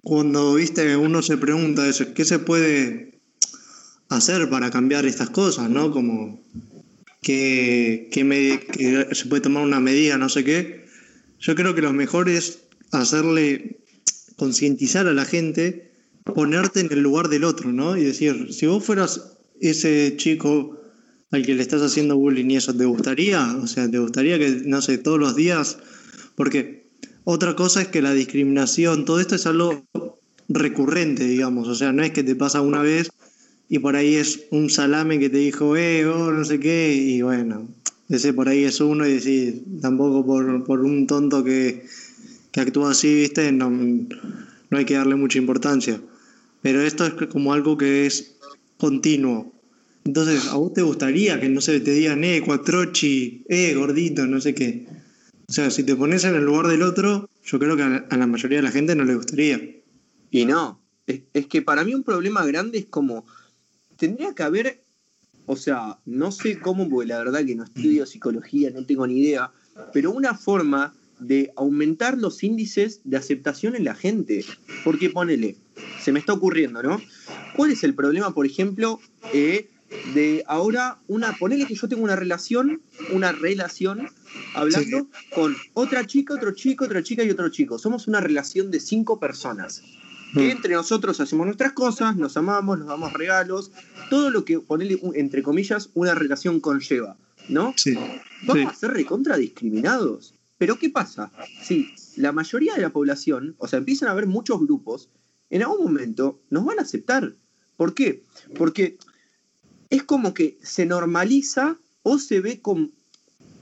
cuando 0.03 0.53
viste 0.57 0.94
uno 0.94 1.22
se 1.22 1.38
pregunta 1.38 1.88
eso, 1.88 2.12
¿qué 2.12 2.27
se 2.27 2.38
puede 2.38 3.18
hacer 4.11 4.51
para 4.51 4.70
cambiar 4.70 5.07
estas 5.07 5.31
cosas? 5.31 5.70
¿No? 5.70 5.90
Como 5.90 6.38
que, 7.22 8.11
que, 8.12 9.09
se 9.12 9.25
puede 9.25 9.40
tomar 9.40 9.62
una 9.62 9.81
medida, 9.81 10.18
no 10.18 10.29
sé 10.29 10.44
qué. 10.44 10.85
Yo 11.40 11.55
creo 11.55 11.75
que 11.75 11.81
lo 11.81 11.94
mejor 11.94 12.29
es 12.29 12.59
hacerle 12.92 13.79
concientizar 14.37 15.07
a 15.07 15.14
la 15.14 15.25
gente, 15.25 15.90
ponerte 16.22 16.81
en 16.81 16.92
el 16.92 17.01
lugar 17.01 17.31
del 17.31 17.44
otro, 17.44 17.72
¿no? 17.72 17.96
Y 17.96 18.05
decir, 18.05 18.53
si 18.53 18.66
vos 18.66 18.85
fueras 18.85 19.38
ese 19.62 20.14
chico 20.18 20.79
al 21.31 21.46
que 21.46 21.55
le 21.55 21.62
estás 21.62 21.81
haciendo 21.81 22.18
bullying 22.18 22.51
y 22.51 22.57
eso, 22.57 22.77
¿te 22.77 22.85
gustaría? 22.85 23.57
O 23.57 23.66
sea, 23.66 23.90
¿te 23.90 23.99
gustaría 23.99 24.38
que, 24.38 24.61
no 24.66 24.83
sé, 24.83 24.99
todos 24.99 25.18
los 25.18 25.37
días? 25.37 25.79
Porque 26.35 26.86
otra 27.29 27.57
cosa 27.57 27.83
es 27.83 27.89
que 27.89 28.03
la 28.03 28.15
discriminación, 28.15 29.05
todo 29.05 29.19
esto 29.19 29.35
es 29.35 29.47
algo 29.47 29.85
recurrente, 30.49 31.25
digamos, 31.25 31.67
o 31.67 31.75
sea, 31.75 31.91
no 31.91 32.05
es 32.05 32.12
que 32.12 32.23
te 32.23 32.37
pasa 32.37 32.61
una 32.61 32.83
vez 32.83 33.11
y 33.69 33.81
por 33.81 33.97
ahí 33.97 34.15
es 34.15 34.45
un 34.53 34.71
salame 34.71 35.19
que 35.19 35.29
te 35.29 35.39
dijo, 35.39 35.77
eh, 35.77 36.07
oh, 36.07 36.31
no 36.31 36.45
sé 36.45 36.61
qué, 36.61 36.95
y 36.95 37.23
bueno, 37.23 37.67
ese 38.09 38.33
por 38.33 38.49
ahí 38.49 38.62
es 38.62 38.81
uno 38.81 39.05
y 39.09 39.15
decir, 39.15 39.65
tampoco 39.81 40.25
por, 40.65 40.81
un 40.83 41.09
tonto 41.09 41.43
que, 41.43 41.85
que, 42.53 42.61
actúa 42.61 42.93
así, 42.93 43.12
viste, 43.12 43.51
no, 43.51 43.71
no 43.71 44.79
hay 44.79 44.85
que 44.85 44.95
darle 44.95 45.17
mucha 45.17 45.39
importancia. 45.39 46.01
Pero 46.62 46.81
esto 46.81 47.07
es 47.07 47.15
como 47.27 47.53
algo 47.53 47.77
que 47.77 48.07
es 48.07 48.37
continuo, 48.79 49.53
entonces, 50.05 50.47
¿a 50.47 50.55
vos 50.55 50.73
te 50.73 50.83
gustaría 50.83 51.41
que 51.41 51.49
no 51.49 51.61
se 51.61 51.81
te 51.81 51.91
digan, 51.91 52.23
eh, 52.23 52.41
cuatrochi, 52.41 53.43
eh, 53.49 53.75
gordito, 53.75 54.25
no 54.29 54.41
sé 54.41 54.55
qué? 54.55 54.87
O 55.49 55.53
sea, 55.53 55.71
si 55.71 55.85
te 55.85 55.95
pones 55.95 56.25
en 56.25 56.35
el 56.35 56.45
lugar 56.45 56.67
del 56.67 56.83
otro, 56.83 57.31
yo 57.45 57.59
creo 57.59 57.77
que 57.77 57.83
a 57.83 58.17
la 58.17 58.27
mayoría 58.27 58.59
de 58.59 58.63
la 58.63 58.73
gente 58.73 58.97
no 58.97 59.05
le 59.05 59.15
gustaría. 59.15 59.61
Y 60.31 60.45
no, 60.45 60.81
es, 61.07 61.47
que 61.47 61.63
para 61.63 61.85
mí 61.85 61.95
un 61.95 62.03
problema 62.03 62.45
grande 62.45 62.79
es 62.79 62.87
como, 62.87 63.25
tendría 63.97 64.35
que 64.35 64.43
haber, 64.43 64.83
o 65.47 65.55
sea, 65.55 65.99
no 66.05 66.33
sé 66.33 66.59
cómo, 66.59 66.89
porque 66.89 67.09
la 67.09 67.19
verdad 67.19 67.45
que 67.45 67.55
no 67.55 67.65
estudio 67.65 68.07
psicología, 68.07 68.71
no 68.71 68.85
tengo 68.85 69.07
ni 69.07 69.21
idea, 69.21 69.53
pero 69.93 70.11
una 70.11 70.35
forma 70.35 70.95
de 71.21 71.53
aumentar 71.57 72.19
los 72.19 72.43
índices 72.43 73.01
de 73.05 73.17
aceptación 73.17 73.77
en 73.77 73.85
la 73.85 73.95
gente. 73.95 74.45
Porque 74.85 75.11
ponele, 75.11 75.57
se 76.03 76.13
me 76.13 76.19
está 76.19 76.33
ocurriendo, 76.33 76.83
¿no? 76.83 77.01
¿Cuál 77.55 77.71
es 77.71 77.85
el 77.85 77.95
problema, 77.95 78.35
por 78.35 78.47
ejemplo, 78.47 79.01
eh, 79.33 79.71
de 80.14 80.44
ahora 80.46 80.99
una, 81.07 81.33
ponele 81.33 81.66
que 81.66 81.75
yo 81.75 81.88
tengo 81.88 82.03
una 82.03 82.16
relación, 82.16 82.83
una 83.12 83.33
relación, 83.33 84.09
hablando 84.55 85.09
con 85.35 85.57
otra 85.75 86.07
chica, 86.07 86.35
otro 86.35 86.53
chico, 86.53 86.85
otra 86.85 87.03
chica 87.03 87.22
y 87.22 87.31
otro 87.31 87.49
chico. 87.49 87.79
Somos 87.79 88.09
una 88.09 88.20
relación 88.20 88.70
de 88.70 88.81
cinco 88.81 89.20
personas. 89.20 89.83
Que 90.35 90.49
mm. 90.49 90.51
entre 90.51 90.75
nosotros 90.75 91.20
hacemos 91.20 91.46
nuestras 91.46 91.72
cosas, 91.72 92.16
nos 92.16 92.37
amamos, 92.37 92.79
nos 92.79 92.88
damos 92.88 93.12
regalos, 93.12 93.70
todo 94.11 94.31
lo 94.31 94.44
que, 94.44 94.59
ponele, 94.59 95.01
entre 95.14 95.42
comillas, 95.42 95.90
una 95.94 96.14
relación 96.14 96.61
conlleva, 96.61 97.16
¿no? 97.49 97.72
Sí. 97.77 97.96
Vamos 98.42 98.72
a 98.72 98.75
ser 98.75 98.90
recontra 98.90 99.37
discriminados. 99.37 100.35
Pero 100.59 100.79
¿qué 100.79 100.90
pasa? 100.90 101.31
Si 101.62 101.94
la 102.16 102.33
mayoría 102.33 102.75
de 102.75 102.83
la 102.83 102.90
población, 102.90 103.55
o 103.59 103.68
sea, 103.68 103.79
empiezan 103.79 104.09
a 104.09 104.12
haber 104.12 104.27
muchos 104.27 104.59
grupos, 104.61 105.11
en 105.51 105.62
algún 105.62 105.85
momento 105.85 106.40
nos 106.51 106.64
van 106.64 106.79
a 106.79 106.83
aceptar. 106.83 107.37
¿Por 107.77 107.94
qué? 107.94 108.25
Porque 108.57 108.96
es 109.90 110.03
como 110.03 110.35
que 110.35 110.59
se 110.62 110.87
normaliza 110.87 111.79
o 112.03 112.18
se 112.18 112.40
ve 112.40 112.61
como... 112.61 112.90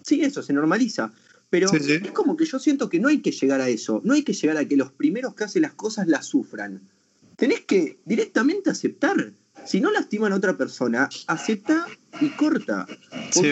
Sí, 0.02 0.22
eso, 0.22 0.42
se 0.42 0.52
normaliza. 0.52 1.12
Pero 1.50 1.70
es 1.72 2.10
como 2.10 2.36
que 2.36 2.46
yo 2.46 2.58
siento 2.58 2.88
que 2.88 2.98
no 2.98 3.08
hay 3.08 3.20
que 3.22 3.30
llegar 3.30 3.60
a 3.60 3.68
eso. 3.68 4.00
No 4.04 4.14
hay 4.14 4.22
que 4.22 4.32
llegar 4.32 4.56
a 4.56 4.66
que 4.66 4.76
los 4.76 4.90
primeros 4.92 5.34
que 5.34 5.44
hacen 5.44 5.62
las 5.62 5.74
cosas 5.74 6.08
las 6.08 6.26
sufran. 6.26 6.82
Tenés 7.36 7.60
que 7.60 8.00
directamente 8.04 8.70
aceptar. 8.70 9.32
Si 9.64 9.80
no 9.80 9.90
lastiman 9.92 10.32
a 10.32 10.36
otra 10.36 10.56
persona, 10.56 11.08
acepta 11.26 11.86
y 12.20 12.30
corta. 12.30 12.86
Sí, 13.30 13.50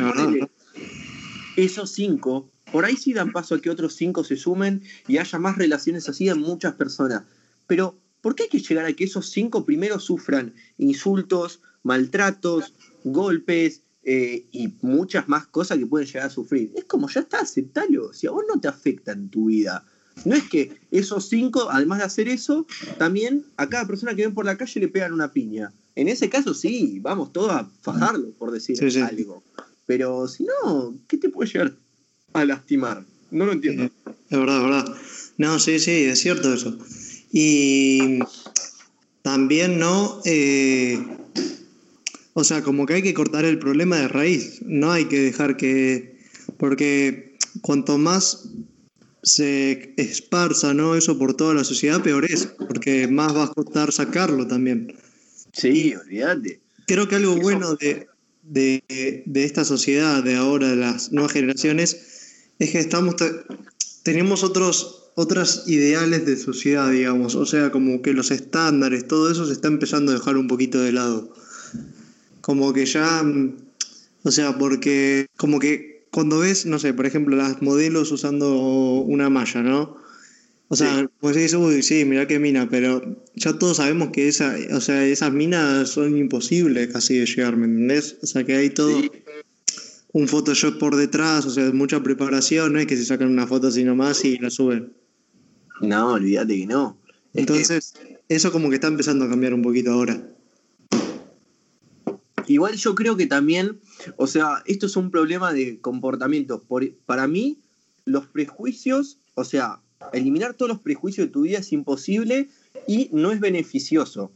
esos 1.56 1.92
cinco, 1.92 2.50
por 2.72 2.84
ahí 2.84 2.96
sí 2.96 3.12
dan 3.12 3.32
paso 3.32 3.54
a 3.54 3.60
que 3.60 3.70
otros 3.70 3.94
cinco 3.94 4.24
se 4.24 4.36
sumen 4.36 4.82
y 5.06 5.18
haya 5.18 5.38
más 5.38 5.56
relaciones 5.56 6.08
así 6.08 6.28
en 6.28 6.40
muchas 6.40 6.74
personas. 6.74 7.22
Pero, 7.66 7.98
¿por 8.20 8.34
qué 8.34 8.44
hay 8.44 8.48
que 8.48 8.60
llegar 8.60 8.86
a 8.86 8.92
que 8.94 9.04
esos 9.04 9.30
cinco 9.30 9.64
primeros 9.64 10.04
sufran 10.04 10.54
insultos, 10.78 11.60
maltratos, 11.82 12.74
golpes 13.04 13.82
eh, 14.04 14.46
y 14.50 14.72
muchas 14.82 15.28
más 15.28 15.46
cosas 15.46 15.78
que 15.78 15.86
pueden 15.86 16.06
llegar 16.06 16.26
a 16.26 16.30
sufrir. 16.30 16.72
Es 16.74 16.84
como, 16.84 17.08
ya 17.08 17.20
está, 17.20 17.40
aceptalo. 17.40 18.12
Si 18.12 18.26
a 18.26 18.30
vos 18.30 18.44
no 18.52 18.60
te 18.60 18.68
afecta 18.68 19.12
en 19.12 19.28
tu 19.28 19.46
vida. 19.46 19.84
No 20.24 20.34
es 20.34 20.44
que 20.48 20.78
esos 20.90 21.28
cinco, 21.28 21.68
además 21.70 21.98
de 21.98 22.04
hacer 22.04 22.28
eso, 22.28 22.66
también 22.98 23.46
a 23.56 23.68
cada 23.68 23.86
persona 23.86 24.14
que 24.14 24.22
ven 24.22 24.34
por 24.34 24.44
la 24.44 24.58
calle 24.58 24.80
le 24.80 24.88
pegan 24.88 25.12
una 25.12 25.32
piña. 25.32 25.72
En 25.94 26.08
ese 26.08 26.28
caso 26.28 26.54
sí, 26.54 26.98
vamos 27.00 27.32
todos 27.32 27.50
a 27.50 27.70
fajarlo, 27.80 28.30
por 28.32 28.50
decir 28.50 28.76
algo. 29.02 29.42
Pero 29.86 30.28
si 30.28 30.44
no, 30.44 30.94
¿qué 31.08 31.16
te 31.16 31.28
puede 31.28 31.50
llegar 31.50 31.74
a 32.32 32.44
lastimar? 32.44 33.04
No 33.30 33.46
lo 33.46 33.52
entiendo. 33.52 33.84
Es 33.84 34.38
verdad, 34.38 34.56
es 34.58 34.62
verdad. 34.62 34.96
No, 35.38 35.58
sí, 35.58 35.78
sí, 35.78 36.04
es 36.04 36.20
cierto 36.20 36.52
eso. 36.52 36.78
Y 37.32 38.18
también, 39.22 39.78
¿no? 39.78 40.20
Eh, 40.24 41.04
o 42.34 42.44
sea, 42.44 42.62
como 42.62 42.86
que 42.86 42.94
hay 42.94 43.02
que 43.02 43.14
cortar 43.14 43.44
el 43.44 43.58
problema 43.58 43.96
de 43.96 44.08
raíz, 44.08 44.60
no 44.62 44.92
hay 44.92 45.06
que 45.06 45.20
dejar 45.20 45.56
que... 45.56 46.18
Porque 46.56 47.36
cuanto 47.60 47.98
más 47.98 48.48
se 49.22 49.94
esparza, 49.96 50.74
¿no? 50.74 50.94
Eso 50.96 51.18
por 51.18 51.34
toda 51.34 51.54
la 51.54 51.64
sociedad, 51.64 52.02
peor 52.02 52.24
es, 52.24 52.46
porque 52.46 53.06
más 53.08 53.34
va 53.34 53.44
a 53.44 53.52
costar 53.52 53.92
sacarlo 53.92 54.46
también. 54.46 54.94
Sí, 55.52 55.94
olvídate. 55.94 56.60
Creo 56.86 57.08
que 57.08 57.16
algo 57.16 57.36
bueno 57.36 57.76
de, 57.76 58.08
de, 58.42 58.82
de, 59.24 59.44
esta 59.44 59.64
sociedad 59.64 60.22
de 60.24 60.36
ahora, 60.36 60.68
de 60.68 60.76
las 60.76 61.12
nuevas 61.12 61.32
generaciones, 61.32 62.48
es 62.58 62.70
que 62.70 62.78
estamos 62.78 63.14
tenemos 64.02 64.42
otros, 64.42 65.10
otras 65.14 65.64
ideales 65.68 66.26
de 66.26 66.36
sociedad, 66.36 66.90
digamos. 66.90 67.34
O 67.34 67.46
sea, 67.46 67.70
como 67.70 68.02
que 68.02 68.12
los 68.12 68.30
estándares, 68.30 69.06
todo 69.06 69.30
eso 69.30 69.46
se 69.46 69.52
está 69.52 69.68
empezando 69.68 70.12
a 70.12 70.16
dejar 70.16 70.36
un 70.36 70.48
poquito 70.48 70.80
de 70.80 70.92
lado. 70.92 71.32
Como 72.42 72.74
que 72.74 72.84
ya, 72.84 73.24
o 74.22 74.30
sea, 74.30 74.58
porque 74.58 75.26
como 75.38 75.58
que 75.58 76.06
cuando 76.10 76.40
ves, 76.40 76.66
no 76.66 76.78
sé, 76.78 76.92
por 76.92 77.06
ejemplo, 77.06 77.34
las 77.36 77.62
modelos 77.62 78.12
usando 78.12 78.54
una 79.00 79.30
malla, 79.30 79.62
¿no? 79.62 79.96
O 80.68 80.76
sea, 80.76 81.06
pues 81.20 81.36
dices, 81.36 81.54
uy, 81.54 81.82
sí, 81.82 82.04
mira 82.04 82.26
qué 82.26 82.38
mina, 82.38 82.68
pero 82.68 83.22
ya 83.34 83.58
todos 83.58 83.76
sabemos 83.76 84.08
que 84.10 84.28
esa, 84.28 84.56
o 84.72 84.80
sea, 84.80 85.04
esas 85.06 85.30
minas 85.32 85.90
son 85.90 86.16
imposibles 86.16 86.88
casi 86.90 87.18
de 87.18 87.26
llegar, 87.26 87.56
¿me 87.56 87.66
entendés? 87.66 88.16
O 88.22 88.26
sea, 88.26 88.44
que 88.44 88.56
hay 88.56 88.70
todo 88.70 89.02
un 90.12 90.28
Photoshop 90.28 90.78
por 90.78 90.96
detrás, 90.96 91.44
o 91.44 91.50
sea, 91.50 91.70
mucha 91.72 92.02
preparación, 92.02 92.72
no 92.72 92.78
es 92.78 92.86
que 92.86 92.96
se 92.96 93.04
sacan 93.04 93.28
una 93.28 93.46
foto 93.46 93.68
así 93.68 93.84
nomás 93.84 94.24
y 94.24 94.38
la 94.38 94.50
suben. 94.50 94.94
No, 95.82 96.12
olvídate 96.12 96.56
que 96.60 96.66
no. 96.66 96.98
Entonces, 97.34 97.94
eso 98.28 98.50
como 98.50 98.68
que 98.70 98.76
está 98.76 98.88
empezando 98.88 99.26
a 99.26 99.28
cambiar 99.28 99.52
un 99.52 99.62
poquito 99.62 99.92
ahora. 99.92 100.26
Igual 102.46 102.74
yo 102.74 102.94
creo 102.94 103.16
que 103.16 103.26
también, 103.26 103.80
o 104.16 104.26
sea, 104.26 104.62
esto 104.66 104.86
es 104.86 104.96
un 104.96 105.10
problema 105.10 105.52
de 105.52 105.80
comportamiento. 105.80 106.64
para 107.06 107.26
mí, 107.26 107.58
los 108.04 108.26
prejuicios, 108.26 109.18
o 109.34 109.44
sea, 109.44 109.80
eliminar 110.12 110.54
todos 110.54 110.70
los 110.70 110.80
prejuicios 110.80 111.28
de 111.28 111.32
tu 111.32 111.42
vida 111.42 111.58
es 111.58 111.72
imposible 111.72 112.48
y 112.86 113.08
no 113.12 113.30
es 113.32 113.40
beneficioso. 113.40 114.32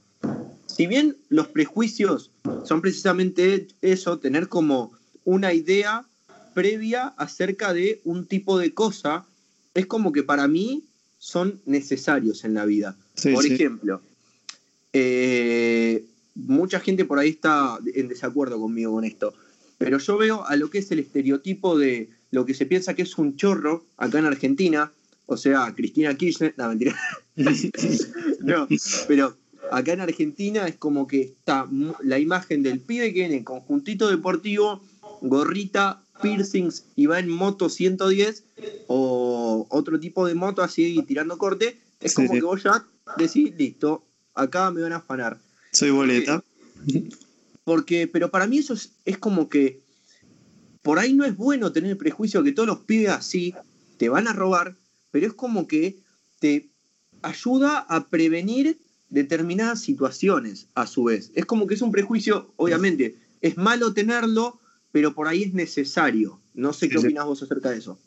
Si 0.66 0.86
bien 0.86 1.16
los 1.28 1.48
prejuicios 1.48 2.30
son 2.64 2.80
precisamente 2.80 3.68
eso, 3.80 4.18
tener 4.18 4.48
como 4.48 4.92
una 5.24 5.52
idea 5.52 6.04
previa 6.54 7.08
acerca 7.16 7.72
de 7.72 8.00
un 8.04 8.26
tipo 8.26 8.58
de 8.58 8.72
cosa, 8.74 9.26
es 9.74 9.86
como 9.86 10.12
que 10.12 10.22
para 10.22 10.48
mí 10.48 10.84
son 11.18 11.60
necesarios 11.66 12.44
en 12.44 12.54
la 12.54 12.64
vida. 12.64 12.96
por 13.34 13.46
ejemplo, 13.46 14.00
eh, 14.92 16.04
mucha 16.36 16.80
gente 16.80 17.04
por 17.04 17.18
ahí 17.18 17.30
está 17.30 17.78
en 17.94 18.08
desacuerdo 18.08 18.60
conmigo 18.60 18.92
con 18.92 19.04
esto, 19.04 19.34
pero 19.78 19.98
yo 19.98 20.16
veo 20.16 20.44
a 20.46 20.56
lo 20.56 20.70
que 20.70 20.78
es 20.78 20.90
el 20.90 21.00
estereotipo 21.00 21.78
de 21.78 22.10
lo 22.30 22.46
que 22.46 22.54
se 22.54 22.66
piensa 22.66 22.94
que 22.94 23.02
es 23.02 23.18
un 23.18 23.36
chorro 23.36 23.84
acá 23.96 24.18
en 24.18 24.26
Argentina, 24.26 24.92
o 25.26 25.36
sea, 25.36 25.74
Cristina 25.74 26.14
Kirchner, 26.14 26.54
no, 26.56 26.68
mentira. 26.68 26.94
no, 28.40 28.68
pero 29.08 29.36
acá 29.70 29.92
en 29.92 30.00
Argentina 30.00 30.66
es 30.66 30.76
como 30.76 31.06
que 31.06 31.22
está 31.22 31.68
la 32.02 32.18
imagen 32.18 32.62
del 32.62 32.80
pibe 32.80 33.12
que 33.12 33.20
viene 33.20 33.36
en 33.36 33.44
conjuntito 33.44 34.08
deportivo, 34.08 34.80
gorrita, 35.20 36.02
piercings 36.22 36.84
y 36.94 37.06
va 37.06 37.18
en 37.18 37.28
moto 37.28 37.68
110 37.68 38.44
o 38.86 39.66
otro 39.70 40.00
tipo 40.00 40.26
de 40.26 40.34
moto 40.34 40.62
así 40.62 41.02
tirando 41.06 41.38
corte. 41.38 41.78
Es 42.00 42.14
como 42.14 42.30
que 42.30 42.42
vos 42.42 42.62
ya 42.62 42.84
decís, 43.16 43.54
listo, 43.56 44.04
acá 44.34 44.70
me 44.70 44.82
van 44.82 44.92
a 44.92 44.96
afanar. 44.96 45.38
Soy 45.76 45.90
boleta. 45.90 46.42
Porque, 47.64 48.08
pero 48.08 48.30
para 48.30 48.46
mí 48.46 48.58
eso 48.58 48.72
es, 48.72 48.92
es 49.04 49.18
como 49.18 49.50
que 49.50 49.82
por 50.80 50.98
ahí 50.98 51.12
no 51.12 51.26
es 51.26 51.36
bueno 51.36 51.70
tener 51.70 51.90
el 51.90 51.96
prejuicio 51.98 52.42
que 52.42 52.52
todos 52.52 52.66
los 52.66 52.78
pibes 52.78 53.10
así 53.10 53.54
te 53.98 54.08
van 54.08 54.26
a 54.26 54.32
robar, 54.32 54.74
pero 55.10 55.26
es 55.26 55.34
como 55.34 55.68
que 55.68 55.98
te 56.38 56.70
ayuda 57.20 57.80
a 57.80 58.08
prevenir 58.08 58.78
determinadas 59.10 59.82
situaciones 59.82 60.68
a 60.74 60.86
su 60.86 61.04
vez. 61.04 61.30
Es 61.34 61.44
como 61.44 61.66
que 61.66 61.74
es 61.74 61.82
un 61.82 61.92
prejuicio, 61.92 62.54
obviamente, 62.56 63.16
es 63.42 63.58
malo 63.58 63.92
tenerlo, 63.92 64.58
pero 64.92 65.14
por 65.14 65.28
ahí 65.28 65.42
es 65.42 65.52
necesario. 65.52 66.40
No 66.54 66.72
sé 66.72 66.88
qué 66.88 66.96
opinas 66.96 67.26
vos 67.26 67.42
acerca 67.42 67.68
de 67.68 67.78
eso. 67.78 67.98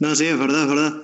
No, 0.00 0.16
sí, 0.16 0.24
es 0.24 0.38
verdad, 0.38 0.62
es 0.62 0.68
verdad. 0.68 1.02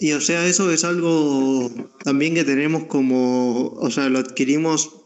Y 0.00 0.12
o 0.14 0.20
sea, 0.20 0.44
eso 0.46 0.72
es 0.72 0.82
algo 0.82 1.70
también 2.02 2.34
que 2.34 2.42
tenemos 2.42 2.86
como, 2.86 3.68
o 3.68 3.90
sea, 3.92 4.08
lo 4.08 4.18
adquirimos 4.18 5.01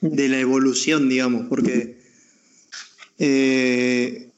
de 0.00 0.28
la 0.28 0.38
evolución, 0.38 1.08
digamos, 1.08 1.46
porque 1.48 1.98
eh, 3.18 4.28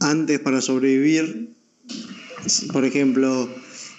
antes 0.00 0.40
para 0.40 0.60
sobrevivir 0.60 1.52
por 2.72 2.84
ejemplo, 2.84 3.48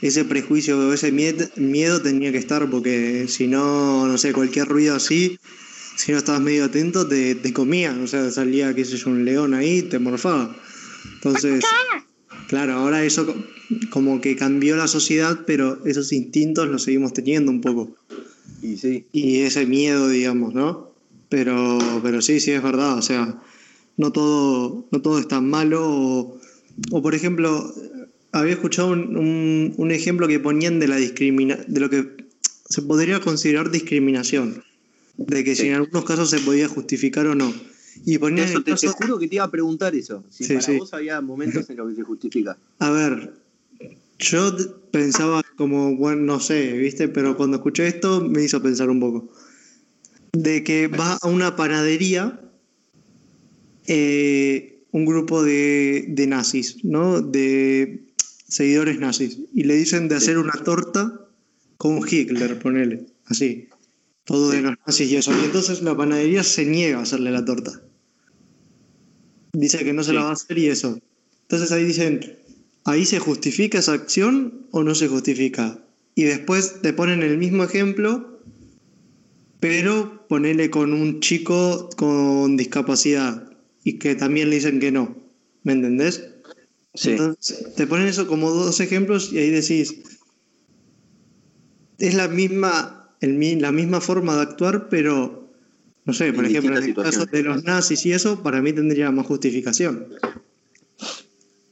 ese 0.01 0.25
prejuicio 0.25 0.77
o 0.77 0.93
ese 0.93 1.11
miedo, 1.11 2.01
tenía 2.01 2.31
que 2.31 2.37
estar 2.37 2.69
porque 2.69 3.25
si 3.27 3.47
no, 3.47 4.07
no 4.07 4.17
sé, 4.17 4.33
cualquier 4.33 4.67
ruido 4.67 4.95
así, 4.95 5.37
si 5.95 6.11
no 6.11 6.17
estabas 6.17 6.41
medio 6.41 6.65
atento, 6.65 7.07
te, 7.07 7.35
te 7.35 7.53
comían, 7.53 8.01
o 8.03 8.07
sea, 8.07 8.29
salía, 8.31 8.73
qué 8.73 8.83
sé 8.83 8.97
yo, 8.97 9.09
un 9.09 9.25
león 9.25 9.53
ahí, 9.53 9.83
te 9.83 9.99
morfaba. 9.99 10.55
Entonces, 11.15 11.63
claro, 12.47 12.73
ahora 12.73 13.03
eso 13.03 13.33
como 13.89 14.19
que 14.19 14.35
cambió 14.35 14.75
la 14.75 14.87
sociedad, 14.87 15.41
pero 15.47 15.85
esos 15.85 16.11
instintos 16.11 16.67
los 16.67 16.83
seguimos 16.83 17.13
teniendo 17.13 17.51
un 17.51 17.61
poco. 17.61 17.95
Y 18.73 18.77
sí. 18.77 19.05
Y 19.11 19.39
ese 19.41 19.65
miedo, 19.65 20.09
digamos, 20.09 20.53
¿no? 20.53 20.91
Pero, 21.29 21.79
pero 22.01 22.21
sí, 22.21 22.39
sí, 22.39 22.51
es 22.51 22.61
verdad, 22.61 22.97
o 22.97 23.01
sea, 23.01 23.41
no 23.97 24.11
todo, 24.11 24.85
no 24.91 25.01
todo 25.01 25.19
es 25.19 25.27
tan 25.27 25.49
malo, 25.49 25.81
o, 25.83 26.39
o 26.91 27.01
por 27.01 27.15
ejemplo, 27.15 27.73
había 28.33 28.53
escuchado 28.53 28.89
un, 28.89 29.91
ejemplo 29.91 30.27
que 30.27 30.39
ponían 30.39 30.79
de 30.79 30.87
la 30.87 30.97
discrimina 30.97 31.57
de 31.67 31.79
lo 31.79 31.89
que 31.89 32.25
se 32.67 32.81
podría 32.81 33.19
considerar 33.19 33.69
discriminación. 33.69 34.63
De 35.17 35.43
que 35.43 35.55
si 35.55 35.67
en 35.67 35.75
algunos 35.75 36.05
casos 36.05 36.31
se 36.31 36.39
podía 36.39 36.67
justificar 36.67 37.27
o 37.27 37.35
no. 37.35 37.53
Y 38.05 38.17
ponían 38.17 38.49
eso, 38.49 38.63
te, 38.63 38.75
juro 38.87 39.19
que 39.19 39.27
te 39.27 39.35
iba 39.35 39.43
a 39.43 39.51
preguntar 39.51 39.93
eso. 39.93 40.23
Si 40.31 40.51
para 40.51 40.77
vos 40.79 40.93
había 40.95 41.21
momentos 41.21 41.69
en 41.69 41.77
los 41.77 41.89
que 41.89 41.95
se 41.95 42.01
justifica. 42.01 42.57
A 42.79 42.89
ver, 42.89 43.33
yo 44.23 44.55
pensaba 44.91 45.41
como, 45.57 45.95
bueno, 45.95 46.21
no 46.21 46.39
sé, 46.39 46.73
¿viste? 46.73 47.07
Pero 47.07 47.35
cuando 47.37 47.57
escuché 47.57 47.87
esto 47.87 48.21
me 48.21 48.43
hizo 48.43 48.61
pensar 48.61 48.89
un 48.89 48.99
poco. 48.99 49.29
De 50.31 50.63
que 50.63 50.87
va 50.87 51.17
a 51.21 51.27
una 51.27 51.55
panadería 51.55 52.39
eh, 53.85 54.83
un 54.91 55.05
grupo 55.05 55.43
de, 55.43 56.05
de 56.07 56.27
nazis, 56.27 56.83
¿no? 56.83 57.21
De 57.21 58.03
seguidores 58.47 58.99
nazis 58.99 59.39
y 59.53 59.63
le 59.63 59.75
dicen 59.75 60.07
de 60.07 60.15
hacer 60.15 60.37
una 60.37 60.53
torta 60.63 61.27
con 61.77 61.99
Hitler, 62.07 62.59
ponele, 62.59 63.07
así, 63.25 63.67
todo 64.25 64.51
de 64.51 64.61
los 64.61 64.75
nazis 64.85 65.11
y 65.11 65.17
eso. 65.17 65.31
Y 65.31 65.45
entonces 65.45 65.81
la 65.81 65.97
panadería 65.97 66.43
se 66.43 66.65
niega 66.65 66.99
a 66.99 67.01
hacerle 67.01 67.31
la 67.31 67.43
torta. 67.43 67.81
Dice 69.53 69.83
que 69.83 69.93
no 69.93 70.03
se 70.03 70.13
la 70.13 70.23
va 70.23 70.29
a 70.29 70.33
hacer 70.33 70.57
y 70.57 70.67
eso. 70.67 70.99
Entonces 71.41 71.71
ahí 71.71 71.83
dicen, 71.83 72.37
¿ahí 72.85 73.05
se 73.05 73.19
justifica 73.19 73.79
esa 73.79 73.93
acción 73.93 74.67
o 74.71 74.83
no 74.83 74.95
se 74.95 75.07
justifica? 75.07 75.79
Y 76.15 76.23
después 76.23 76.81
te 76.81 76.93
ponen 76.93 77.23
el 77.23 77.37
mismo 77.37 77.63
ejemplo, 77.63 78.39
pero 79.59 80.25
ponele 80.27 80.69
con 80.69 80.93
un 80.93 81.19
chico 81.19 81.89
con 81.95 82.57
discapacidad 82.57 83.49
y 83.83 83.99
que 83.99 84.15
también 84.15 84.49
le 84.49 84.57
dicen 84.57 84.79
que 84.79 84.91
no. 84.91 85.15
¿Me 85.63 85.73
entendés? 85.73 86.29
Entonces, 87.03 87.73
te 87.75 87.87
ponen 87.87 88.07
eso 88.07 88.27
como 88.27 88.51
dos 88.51 88.79
ejemplos 88.79 89.31
y 89.33 89.39
ahí 89.39 89.49
decís, 89.49 89.95
es 91.97 92.13
la 92.13 92.27
misma, 92.27 93.15
el, 93.21 93.61
la 93.61 93.71
misma 93.71 94.01
forma 94.01 94.35
de 94.35 94.41
actuar, 94.41 94.89
pero, 94.89 95.49
no 96.05 96.13
sé, 96.13 96.33
por 96.33 96.45
ejemplo, 96.45 96.77
en 96.77 96.83
el 96.83 96.93
caso 96.93 97.25
de 97.25 97.43
los 97.43 97.63
nazis 97.63 98.05
y 98.05 98.11
eso, 98.11 98.43
para 98.43 98.61
mí 98.61 98.73
tendría 98.73 99.09
más 99.11 99.25
justificación. 99.25 100.07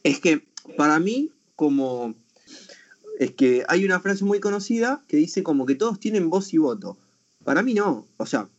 Es 0.03 0.19
que, 0.19 0.41
para 0.77 0.99
mí, 0.99 1.31
como, 1.55 2.15
es 3.19 3.31
que 3.31 3.63
hay 3.67 3.85
una 3.85 3.99
frase 3.99 4.23
muy 4.25 4.39
conocida 4.39 5.03
que 5.07 5.17
dice 5.17 5.43
como 5.43 5.65
que 5.65 5.75
todos 5.75 5.99
tienen 5.99 6.29
voz 6.29 6.53
y 6.53 6.57
voto. 6.57 6.97
Para 7.43 7.63
mí 7.63 7.73
no, 7.73 8.07
o 8.17 8.25
sea, 8.25 8.49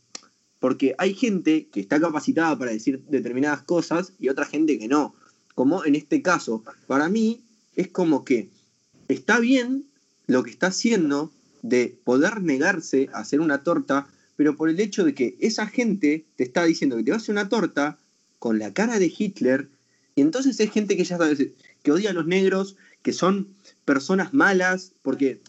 porque 0.58 0.94
hay 0.98 1.14
gente 1.14 1.68
que 1.72 1.80
está 1.80 2.00
capacitada 2.00 2.56
para 2.58 2.70
decir 2.70 3.02
determinadas 3.08 3.62
cosas 3.62 4.12
y 4.18 4.28
otra 4.28 4.44
gente 4.44 4.78
que 4.78 4.88
no 4.88 5.14
como 5.54 5.84
en 5.84 5.94
este 5.94 6.22
caso. 6.22 6.62
Para 6.86 7.08
mí 7.08 7.40
es 7.76 7.88
como 7.88 8.24
que 8.24 8.48
está 9.08 9.40
bien 9.40 9.84
lo 10.26 10.42
que 10.42 10.50
está 10.50 10.68
haciendo 10.68 11.32
de 11.62 11.96
poder 12.04 12.42
negarse 12.42 13.08
a 13.12 13.20
hacer 13.20 13.40
una 13.40 13.62
torta, 13.62 14.06
pero 14.36 14.56
por 14.56 14.68
el 14.68 14.80
hecho 14.80 15.04
de 15.04 15.14
que 15.14 15.36
esa 15.40 15.66
gente 15.66 16.24
te 16.36 16.44
está 16.44 16.64
diciendo 16.64 16.96
que 16.96 17.04
te 17.04 17.10
va 17.10 17.16
a 17.16 17.20
hacer 17.20 17.32
una 17.32 17.48
torta 17.48 17.98
con 18.38 18.58
la 18.58 18.72
cara 18.72 18.98
de 18.98 19.12
Hitler, 19.16 19.68
y 20.14 20.20
entonces 20.20 20.58
es 20.58 20.70
gente 20.70 20.96
que 20.96 21.04
ya 21.04 21.16
sabe, 21.16 21.54
que 21.82 21.92
odia 21.92 22.10
a 22.10 22.12
los 22.12 22.26
negros, 22.26 22.76
que 23.02 23.12
son 23.12 23.48
personas 23.84 24.32
malas, 24.32 24.92
porque, 25.02 25.40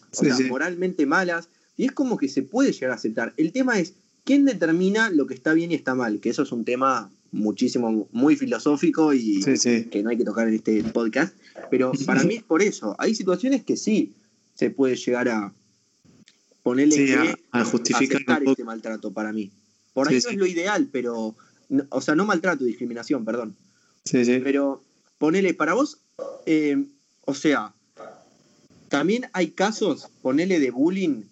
moralmente 0.48 1.06
malas, 1.06 1.48
y 1.76 1.84
es 1.86 1.92
como 1.92 2.16
que 2.16 2.28
se 2.28 2.42
puede 2.42 2.72
llegar 2.72 2.90
a 2.90 2.94
aceptar. 2.94 3.32
El 3.36 3.52
tema 3.52 3.78
es, 3.78 3.94
¿quién 4.24 4.44
determina 4.44 5.10
lo 5.10 5.26
que 5.26 5.34
está 5.34 5.52
bien 5.52 5.70
y 5.72 5.74
está 5.74 5.94
mal? 5.94 6.20
Que 6.20 6.30
eso 6.30 6.42
es 6.42 6.52
un 6.52 6.64
tema 6.64 7.10
muchísimo, 7.32 8.08
muy 8.12 8.36
filosófico 8.36 9.12
y 9.12 9.42
Sí, 9.42 9.56
sí. 9.56 9.84
que 9.86 10.02
no 10.02 10.10
hay 10.10 10.16
que 10.16 10.24
tocar 10.24 10.48
en 10.48 10.54
este 10.54 10.82
podcast. 10.84 11.36
Pero 11.70 11.92
para 12.06 12.22
mí 12.24 12.36
es 12.36 12.42
por 12.44 12.62
eso. 12.62 12.94
Hay 12.98 13.14
situaciones 13.14 13.64
que 13.64 13.76
sí 13.76 14.14
se 14.54 14.70
puede 14.70 14.94
llegar 14.96 15.28
a 15.28 15.52
ponerle 16.62 16.94
Sí, 16.94 17.06
que 17.06 17.14
a, 17.14 17.60
a 17.60 17.64
justificar 17.64 18.16
aceptar 18.16 18.38
un 18.38 18.44
poco. 18.44 18.50
este 18.52 18.64
maltrato 18.64 19.12
para 19.12 19.32
mí. 19.32 19.50
Por 19.92 20.08
ahí 20.08 20.20
Sí, 20.20 20.26
no 20.26 20.28
sí. 20.30 20.34
es 20.34 20.40
lo 20.40 20.46
ideal, 20.46 20.88
pero. 20.92 21.36
o 21.90 22.00
sea, 22.00 22.14
no 22.14 22.24
maltrato, 22.24 22.64
discriminación, 22.64 23.24
perdón. 23.24 23.56
Sí, 24.04 24.24
sí. 24.24 24.40
Pero 24.42 24.84
ponele, 25.18 25.54
para 25.54 25.74
vos, 25.74 25.98
eh, 26.46 26.84
o 27.22 27.34
sea, 27.34 27.72
también 28.88 29.26
hay 29.32 29.48
casos, 29.50 30.08
ponele 30.22 30.60
de 30.60 30.70
bullying 30.70 31.22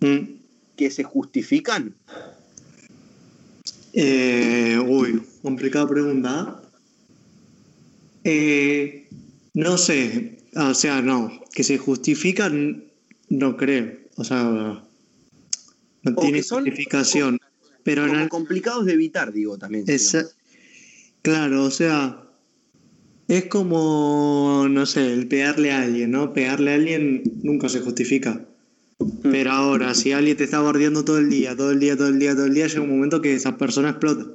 Mm. 0.00 0.38
que 0.76 0.90
se 0.90 1.02
justifican. 1.02 1.94
Eh, 3.92 4.78
uy, 4.86 5.22
complicada 5.42 5.88
pregunta. 5.88 6.62
Eh, 8.24 9.08
no 9.54 9.78
sé, 9.78 10.38
o 10.54 10.74
sea, 10.74 11.00
no, 11.02 11.40
que 11.52 11.64
se 11.64 11.78
justifican, 11.78 12.84
no 13.28 13.56
creo, 13.56 13.92
o 14.16 14.24
sea, 14.24 14.82
no 16.02 16.14
tiene 16.16 16.42
son 16.42 16.64
justificación, 16.64 17.40
pero 17.82 18.04
en 18.04 18.10
Como 18.14 18.28
complicados 18.28 18.86
de 18.86 18.92
evitar, 18.92 19.32
digo 19.32 19.58
también. 19.58 19.84
esa- 19.88 20.28
claro, 21.22 21.64
o 21.64 21.70
sea, 21.70 22.22
es 23.28 23.44
como, 23.44 24.66
no 24.70 24.86
sé, 24.86 25.12
el 25.12 25.28
pegarle 25.28 25.70
a 25.70 25.82
alguien, 25.82 26.10
¿no? 26.10 26.32
Pegarle 26.32 26.72
a 26.72 26.74
alguien 26.76 27.22
nunca 27.42 27.68
se 27.68 27.80
justifica. 27.80 28.46
Pero 29.22 29.52
ahora, 29.52 29.94
si 29.94 30.12
alguien 30.12 30.36
te 30.36 30.44
está 30.44 30.60
bordeando 30.60 31.04
todo 31.04 31.18
el 31.18 31.28
día, 31.28 31.54
todo 31.54 31.70
el 31.70 31.78
día, 31.78 31.96
todo 31.96 32.08
el 32.08 32.18
día, 32.18 32.34
todo 32.34 32.46
el 32.46 32.54
día, 32.54 32.66
llega 32.66 32.80
un 32.80 32.88
momento 32.88 33.20
que 33.20 33.34
esa 33.34 33.58
persona 33.58 33.90
explota. 33.90 34.26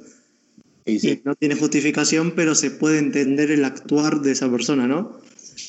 Y 0.86 1.00
sí. 1.00 1.08
Y 1.10 1.22
no 1.24 1.34
tiene 1.34 1.56
justificación, 1.56 2.34
pero 2.36 2.54
se 2.54 2.70
puede 2.70 2.98
entender 2.98 3.50
el 3.50 3.64
actuar 3.64 4.20
de 4.20 4.30
esa 4.30 4.48
persona, 4.50 4.86
¿no? 4.86 5.18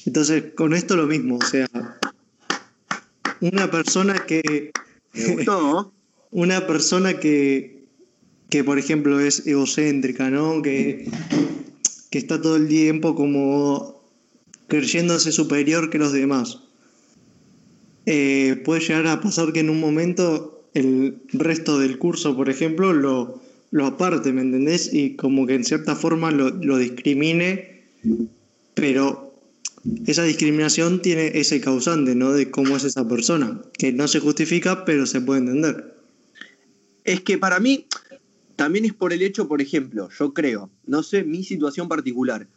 Entonces, 0.06 0.44
con 0.56 0.74
esto 0.74 0.96
lo 0.96 1.08
mismo, 1.08 1.38
o 1.38 1.46
sea, 1.46 1.68
una 3.42 3.72
persona 3.72 4.26
que, 4.28 4.72
Me 5.14 5.36
gustó. 5.36 5.94
una 6.32 6.68
persona 6.68 7.20
que, 7.20 7.86
que 8.50 8.64
por 8.64 8.78
ejemplo, 8.78 9.20
es 9.20 9.48
egocéntrica, 9.48 10.30
¿no? 10.30 10.62
Que, 10.62 11.10
que 12.16 12.20
está 12.20 12.42
todo 12.42 12.56
el 12.56 12.70
tiempo 12.70 13.14
como 13.14 14.02
creyéndose 14.70 15.34
superior 15.34 15.90
que 15.90 15.98
los 15.98 16.14
demás. 16.14 16.60
Eh, 18.06 18.62
puede 18.64 18.80
llegar 18.80 19.06
a 19.08 19.20
pasar 19.20 19.52
que 19.52 19.60
en 19.60 19.70
un 19.70 19.82
momento 19.82 20.64
el 20.74 21.18
resto 21.34 21.78
del 21.78 21.98
curso, 21.98 22.34
por 22.38 22.50
ejemplo, 22.50 22.94
lo, 22.94 23.42
lo 23.72 23.86
aparte, 23.86 24.32
¿me 24.32 24.44
entendés? 24.44 24.94
Y 24.94 25.18
como 25.18 25.46
que 25.46 25.56
en 25.56 25.66
cierta 25.66 25.94
forma 25.94 26.32
lo, 26.32 26.52
lo 26.52 26.78
discrimine, 26.78 27.84
pero 28.76 29.34
esa 30.08 30.24
discriminación 30.24 31.02
tiene 31.02 31.38
ese 31.38 31.60
causante, 31.60 32.16
¿no? 32.16 32.32
De 32.32 32.50
cómo 32.50 32.78
es 32.78 32.86
esa 32.86 33.06
persona, 33.06 33.60
que 33.78 33.92
no 33.92 34.08
se 34.08 34.22
justifica, 34.22 34.86
pero 34.86 35.06
se 35.06 35.20
puede 35.20 35.42
entender. 35.42 35.98
Es 37.04 37.20
que 37.20 37.38
para 37.38 37.60
mí 37.60 37.88
también 38.56 38.86
es 38.86 38.94
por 38.94 39.14
el 39.14 39.22
hecho, 39.22 39.48
por 39.48 39.62
ejemplo, 39.62 40.10
yo 40.18 40.34
creo, 40.34 40.70
no 40.86 41.04
sé, 41.04 41.24
mi 41.24 41.44
situación 41.44 41.88
particular. 41.88 42.48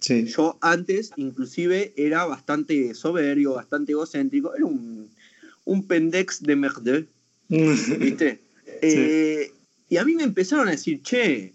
Sí. 0.00 0.26
Yo 0.26 0.58
antes, 0.60 1.12
inclusive, 1.16 1.92
era 1.96 2.24
bastante 2.24 2.94
soberbio, 2.94 3.54
bastante 3.54 3.92
egocéntrico, 3.92 4.54
era 4.54 4.66
un, 4.66 5.08
un 5.64 5.86
pendex 5.86 6.42
de 6.42 6.56
merde, 6.56 7.06
¿viste? 7.48 8.40
Eh, 8.82 9.52
y 9.88 9.96
a 9.96 10.04
mí 10.04 10.14
me 10.14 10.24
empezaron 10.24 10.68
a 10.68 10.72
decir, 10.72 11.02
che, 11.02 11.54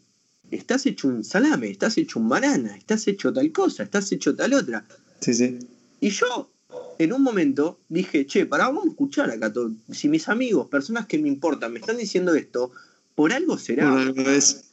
estás 0.49 0.85
hecho 0.85 1.07
un 1.07 1.23
salame, 1.23 1.69
estás 1.69 1.97
hecho 1.97 2.19
un 2.19 2.29
banana, 2.29 2.75
estás 2.75 3.07
hecho 3.07 3.31
tal 3.31 3.51
cosa, 3.51 3.83
estás 3.83 4.11
hecho 4.11 4.35
tal 4.35 4.53
otra. 4.53 4.85
sí, 5.19 5.33
sí. 5.33 5.59
Y 6.03 6.09
yo, 6.09 6.49
en 6.97 7.13
un 7.13 7.21
momento, 7.21 7.79
dije, 7.87 8.25
che, 8.25 8.47
pará, 8.47 8.65
vamos 8.65 8.85
a 8.85 8.89
escuchar 8.89 9.29
acá 9.29 9.53
todo. 9.53 9.71
Si 9.91 10.09
mis 10.09 10.27
amigos, 10.29 10.67
personas 10.67 11.05
que 11.05 11.19
me 11.19 11.27
importan, 11.27 11.71
me 11.71 11.79
están 11.79 11.97
diciendo 11.97 12.33
esto, 12.33 12.71
por 13.15 13.33
algo 13.33 13.57
será. 13.57 13.89
Por 13.89 13.99
algo 13.99 14.21
es. 14.29 14.71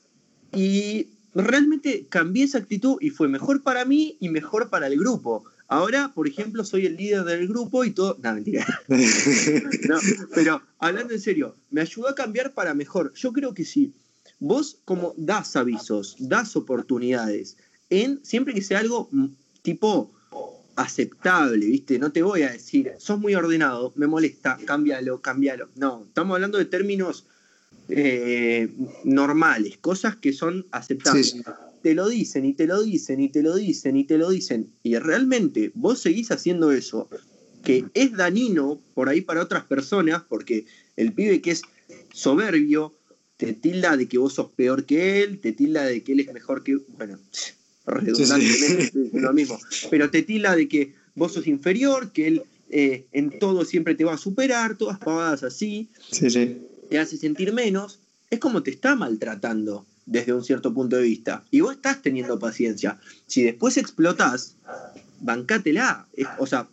Y 0.52 1.08
realmente 1.34 2.06
cambié 2.08 2.44
esa 2.44 2.58
actitud 2.58 2.96
y 3.00 3.10
fue 3.10 3.28
mejor 3.28 3.62
para 3.62 3.84
mí 3.84 4.16
y 4.20 4.28
mejor 4.28 4.70
para 4.70 4.86
el 4.86 4.98
grupo. 4.98 5.44
Ahora, 5.68 6.12
por 6.14 6.26
ejemplo, 6.26 6.64
soy 6.64 6.86
el 6.86 6.96
líder 6.96 7.24
del 7.24 7.46
grupo 7.46 7.84
y 7.84 7.90
todo. 7.90 8.18
No, 8.22 8.34
mentira. 8.34 8.66
No, 9.88 9.98
pero 10.34 10.62
hablando 10.78 11.12
en 11.12 11.20
serio, 11.20 11.56
me 11.70 11.82
ayudó 11.82 12.08
a 12.08 12.14
cambiar 12.14 12.54
para 12.54 12.74
mejor. 12.74 13.12
Yo 13.14 13.32
creo 13.32 13.52
que 13.52 13.64
sí. 13.64 13.92
Vos 14.40 14.78
como 14.84 15.14
das 15.16 15.56
avisos, 15.56 16.16
das 16.18 16.56
oportunidades, 16.56 17.56
en 17.90 18.20
siempre 18.22 18.54
que 18.54 18.62
sea 18.62 18.78
algo 18.78 19.08
mm, 19.10 19.26
tipo 19.62 20.12
aceptable, 20.76 21.66
¿viste? 21.66 21.98
No 21.98 22.12
te 22.12 22.22
voy 22.22 22.42
a 22.42 22.52
decir, 22.52 22.92
sos 22.98 23.18
muy 23.18 23.34
ordenado, 23.34 23.92
me 23.96 24.06
molesta, 24.06 24.58
cámbialo, 24.64 25.20
cámbialo. 25.20 25.68
No, 25.74 26.04
estamos 26.06 26.36
hablando 26.36 26.56
de 26.56 26.66
términos 26.66 27.26
eh, 27.88 28.68
normales, 29.04 29.78
cosas 29.78 30.16
que 30.16 30.32
son 30.32 30.66
aceptables. 30.70 31.30
Sí, 31.30 31.38
sí. 31.38 31.44
Te 31.82 31.94
lo 31.94 32.08
dicen 32.08 32.44
y 32.44 32.54
te 32.54 32.66
lo 32.66 32.82
dicen 32.82 33.20
y 33.20 33.28
te 33.28 33.42
lo 33.42 33.54
dicen 33.54 33.96
y 33.96 34.04
te 34.04 34.18
lo 34.18 34.30
dicen. 34.30 34.70
Y 34.82 34.96
realmente 34.98 35.70
vos 35.74 36.00
seguís 36.00 36.30
haciendo 36.30 36.72
eso, 36.72 37.08
que 37.62 37.84
es 37.94 38.12
dañino 38.12 38.80
por 38.94 39.08
ahí 39.08 39.20
para 39.20 39.42
otras 39.42 39.64
personas, 39.64 40.22
porque 40.28 40.66
el 40.96 41.12
pibe 41.12 41.40
que 41.40 41.52
es 41.52 41.62
soberbio 42.12 42.94
te 43.36 43.52
tilda 43.52 43.96
de 43.96 44.08
que 44.08 44.18
vos 44.18 44.34
sos 44.34 44.50
peor 44.50 44.84
que 44.84 45.22
él, 45.22 45.38
te 45.38 45.52
tilda 45.52 45.84
de 45.84 46.02
que 46.02 46.12
él 46.12 46.20
es 46.20 46.32
mejor 46.32 46.64
que. 46.64 46.78
Bueno, 46.96 47.18
redundantemente 47.86 48.98
diciendo 48.98 49.20
lo 49.20 49.32
mismo. 49.32 49.58
Pero 49.90 50.10
te 50.10 50.22
tilda 50.22 50.56
de 50.56 50.68
que 50.68 50.94
vos 51.14 51.32
sos 51.32 51.46
inferior, 51.46 52.12
que 52.12 52.26
él 52.26 52.42
eh, 52.70 53.06
en 53.12 53.38
todo 53.38 53.64
siempre 53.64 53.94
te 53.94 54.04
va 54.04 54.14
a 54.14 54.18
superar, 54.18 54.76
todas 54.76 54.98
pavadas 54.98 55.42
así 55.42 55.88
Sí, 56.10 56.28
sí. 56.28 56.58
Te 56.88 56.98
hace 56.98 57.16
sentir 57.16 57.52
menos, 57.52 58.00
es 58.30 58.38
como 58.38 58.62
te 58.62 58.70
está 58.70 58.96
maltratando 58.96 59.86
desde 60.06 60.32
un 60.32 60.42
cierto 60.42 60.72
punto 60.72 60.96
de 60.96 61.02
vista. 61.02 61.44
Y 61.50 61.60
vos 61.60 61.74
estás 61.74 62.02
teniendo 62.02 62.38
paciencia. 62.38 62.98
Si 63.26 63.42
después 63.42 63.76
explotás, 63.76 64.56
bancátela. 65.20 66.06
O 66.38 66.46
sea, 66.46 66.68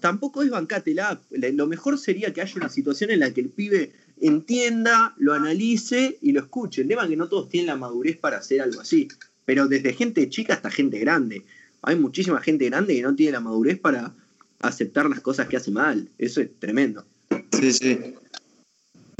tampoco 0.00 0.42
es 0.42 0.50
bancátela. 0.50 1.20
Lo 1.30 1.66
mejor 1.66 1.98
sería 1.98 2.32
que 2.32 2.40
haya 2.40 2.54
una 2.56 2.68
situación 2.68 3.10
en 3.10 3.20
la 3.20 3.32
que 3.32 3.40
el 3.40 3.48
pibe 3.48 3.92
entienda, 4.20 5.14
lo 5.18 5.34
analice 5.34 6.18
y 6.20 6.32
lo 6.32 6.40
escuche. 6.40 6.82
El 6.82 6.88
tema 6.88 7.02
es 7.02 7.08
que 7.08 7.16
no 7.16 7.28
todos 7.28 7.48
tienen 7.48 7.68
la 7.68 7.76
madurez 7.76 8.16
para 8.16 8.38
hacer 8.38 8.60
algo 8.60 8.80
así. 8.80 9.08
Pero 9.44 9.66
desde 9.66 9.92
gente 9.92 10.28
chica 10.28 10.54
hasta 10.54 10.70
gente 10.70 10.98
grande. 10.98 11.44
Hay 11.82 11.96
muchísima 11.96 12.40
gente 12.40 12.66
grande 12.66 12.94
que 12.94 13.02
no 13.02 13.14
tiene 13.14 13.32
la 13.32 13.40
madurez 13.40 13.78
para 13.78 14.14
aceptar 14.60 15.08
las 15.08 15.20
cosas 15.20 15.48
que 15.48 15.56
hace 15.56 15.70
mal. 15.70 16.08
Eso 16.18 16.40
es 16.40 16.50
tremendo. 16.58 17.04
Sí, 17.52 17.72
sí. 17.72 17.98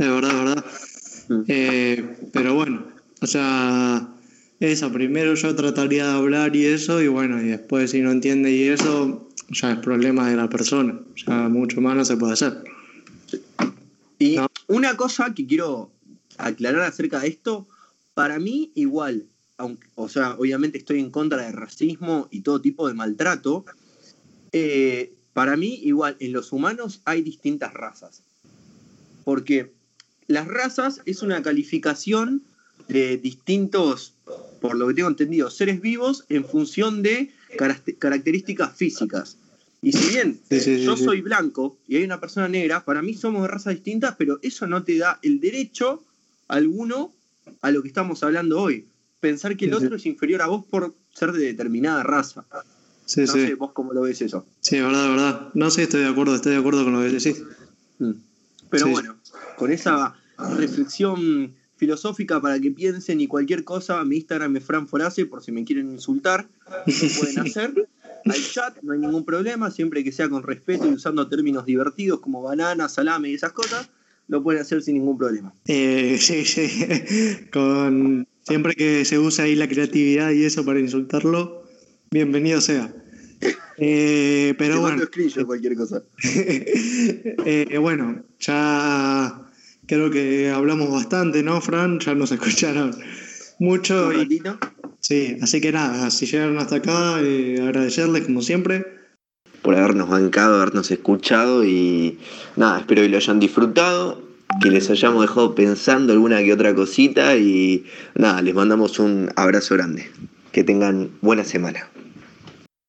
De 0.00 0.08
verdad, 0.08 0.30
de 0.30 0.36
verdad. 0.38 0.64
Mm. 1.28 1.42
Eh, 1.46 2.16
pero 2.32 2.54
bueno, 2.54 2.86
o 3.20 3.26
sea, 3.26 4.08
eso, 4.58 4.90
primero 4.90 5.34
yo 5.34 5.54
trataría 5.54 6.06
de 6.06 6.12
hablar 6.12 6.56
y 6.56 6.64
eso, 6.64 7.02
y 7.02 7.08
bueno, 7.08 7.42
y 7.42 7.48
después 7.48 7.90
si 7.90 8.00
no 8.00 8.10
entiende 8.10 8.50
y 8.50 8.62
eso, 8.68 9.28
ya 9.50 9.72
es 9.72 9.78
problema 9.80 10.30
de 10.30 10.36
la 10.36 10.48
persona. 10.48 10.98
Ya 11.26 11.50
mucho 11.50 11.82
más 11.82 11.96
no 11.96 12.04
se 12.06 12.16
puede 12.16 12.32
hacer. 12.32 12.64
Y 14.18 14.36
No. 14.36 14.46
una 14.68 14.96
cosa 14.96 15.34
que 15.34 15.46
quiero 15.46 15.90
aclarar 16.38 16.80
acerca 16.80 17.20
de 17.20 17.28
esto, 17.28 17.68
para 18.14 18.38
mí 18.38 18.72
igual, 18.74 19.26
aunque, 19.58 19.86
o 19.96 20.08
sea, 20.08 20.34
obviamente 20.38 20.78
estoy 20.78 21.00
en 21.00 21.10
contra 21.10 21.42
del 21.44 21.52
racismo 21.52 22.26
y 22.30 22.40
todo 22.40 22.62
tipo 22.62 22.88
de 22.88 22.94
maltrato, 22.94 23.66
eh, 24.52 25.12
para 25.34 25.58
mí 25.58 25.78
igual, 25.82 26.16
en 26.20 26.32
los 26.32 26.52
humanos 26.52 27.02
hay 27.04 27.20
distintas 27.20 27.74
razas. 27.74 28.22
Porque 29.24 29.78
las 30.30 30.46
razas 30.46 31.00
es 31.06 31.22
una 31.22 31.42
calificación 31.42 32.42
de 32.88 33.16
distintos, 33.18 34.14
por 34.60 34.76
lo 34.76 34.86
que 34.88 34.94
tengo 34.94 35.08
entendido, 35.08 35.50
seres 35.50 35.80
vivos 35.80 36.24
en 36.28 36.44
función 36.44 37.02
de 37.02 37.32
caract- 37.58 37.98
características 37.98 38.76
físicas. 38.76 39.36
Y 39.82 39.92
si 39.92 40.08
bien 40.08 40.38
Sí, 40.48 40.60
sí, 40.60 40.76
sí, 40.76 40.84
yo 40.84 40.96
sí. 40.96 41.04
soy 41.04 41.20
blanco 41.20 41.76
y 41.88 41.96
hay 41.96 42.04
una 42.04 42.20
persona 42.20 42.48
negra, 42.48 42.84
para 42.84 43.02
mí 43.02 43.14
somos 43.14 43.42
de 43.42 43.48
razas 43.48 43.74
distintas, 43.74 44.14
pero 44.18 44.38
eso 44.42 44.66
no 44.66 44.82
te 44.84 44.98
da 44.98 45.18
el 45.22 45.40
derecho 45.40 46.04
alguno 46.48 47.12
a 47.62 47.70
lo 47.70 47.82
que 47.82 47.88
estamos 47.88 48.22
hablando 48.22 48.60
hoy. 48.60 48.86
Pensar 49.20 49.56
que 49.56 49.64
el 49.66 49.74
otro 49.74 49.96
es 49.96 50.06
inferior 50.06 50.42
a 50.42 50.46
vos 50.46 50.64
por 50.64 50.94
ser 51.12 51.32
de 51.32 51.44
determinada 51.44 52.02
raza. 52.02 52.44
Sí, 53.04 53.22
no 53.22 53.26
sé 53.32 53.54
vos 53.54 53.72
cómo 53.72 53.92
lo 53.92 54.02
ves 54.02 54.22
eso. 54.22 54.46
Sí, 54.60 54.80
verdad, 54.80 55.08
verdad. 55.10 55.48
No 55.54 55.70
sé, 55.70 55.82
estoy 55.82 56.02
de 56.02 56.08
acuerdo, 56.08 56.36
estoy 56.36 56.52
de 56.52 56.58
acuerdo 56.58 56.84
con 56.84 56.92
lo 56.92 57.00
que 57.00 57.08
decís. 57.08 57.42
Mm. 57.98 58.12
Pero 58.70 58.86
bueno, 58.88 59.16
con 59.56 59.72
esa 59.72 60.14
reflexión 60.56 61.54
filosófica 61.76 62.40
para 62.40 62.60
que 62.60 62.70
piensen 62.70 63.20
y 63.20 63.26
cualquier 63.26 63.64
cosa, 63.64 64.04
mi 64.04 64.16
Instagram 64.16 64.56
es 64.56 64.64
Fran 64.64 64.86
Forace, 64.86 65.26
por 65.26 65.42
si 65.42 65.50
me 65.50 65.64
quieren 65.64 65.90
insultar, 65.90 66.48
lo 66.86 67.08
pueden 67.18 67.38
hacer. 67.46 67.88
Al 68.26 68.42
chat, 68.52 68.76
no 68.82 68.92
hay 68.92 68.98
ningún 68.98 69.24
problema, 69.24 69.70
siempre 69.70 70.04
que 70.04 70.12
sea 70.12 70.28
con 70.28 70.42
respeto 70.42 70.86
y 70.86 70.92
usando 70.92 71.26
términos 71.28 71.64
divertidos 71.64 72.20
como 72.20 72.42
banana, 72.42 72.88
salame 72.88 73.30
y 73.30 73.34
esas 73.34 73.52
cosas, 73.52 73.88
lo 74.28 74.42
pueden 74.42 74.60
hacer 74.60 74.82
sin 74.82 74.96
ningún 74.96 75.16
problema. 75.16 75.54
Eh, 75.66 76.18
sí, 76.20 76.44
sí. 76.44 76.68
Con, 77.52 78.26
Siempre 78.42 78.74
que 78.74 79.04
se 79.04 79.18
use 79.18 79.42
ahí 79.42 79.54
la 79.54 79.68
creatividad 79.68 80.30
y 80.32 80.44
eso 80.44 80.64
para 80.64 80.80
insultarlo, 80.80 81.62
bienvenido 82.10 82.60
sea. 82.60 82.92
Eh, 83.78 84.54
pero 84.58 84.74
Te 84.74 84.80
bueno. 84.80 85.46
cualquier 85.46 85.76
cosa. 85.76 86.02
Eh, 87.46 87.78
bueno, 87.80 88.24
ya 88.38 89.49
creo 89.90 90.10
que 90.10 90.50
hablamos 90.50 90.90
bastante, 90.90 91.42
¿no, 91.42 91.60
Fran? 91.60 91.98
Ya 91.98 92.14
nos 92.14 92.30
escucharon 92.36 92.94
mucho. 93.58 94.12
Y- 94.12 94.40
sí, 95.00 95.36
así 95.42 95.60
que 95.60 95.72
nada, 95.72 96.10
si 96.10 96.26
llegaron 96.26 96.58
hasta 96.58 96.76
acá, 96.76 97.20
eh, 97.20 97.58
agradecerles 97.60 98.24
como 98.24 98.40
siempre. 98.42 98.86
por 99.62 99.74
habernos 99.74 100.08
bancado, 100.08 100.54
habernos 100.56 100.90
escuchado 100.90 101.64
y 101.64 102.18
nada, 102.56 102.78
espero 102.78 103.02
que 103.02 103.08
lo 103.10 103.16
hayan 103.18 103.40
disfrutado, 103.40 104.22
que 104.62 104.70
les 104.70 104.88
hayamos 104.88 105.20
dejado 105.22 105.54
pensando 105.54 106.12
alguna 106.14 106.38
que 106.42 106.52
otra 106.52 106.74
cosita 106.74 107.36
y 107.36 107.84
nada, 108.14 108.40
les 108.40 108.54
mandamos 108.54 108.98
un 108.98 109.30
abrazo 109.36 109.74
grande. 109.74 110.08
Que 110.52 110.64
tengan 110.64 111.10
buena 111.20 111.44
semana. 111.44 111.88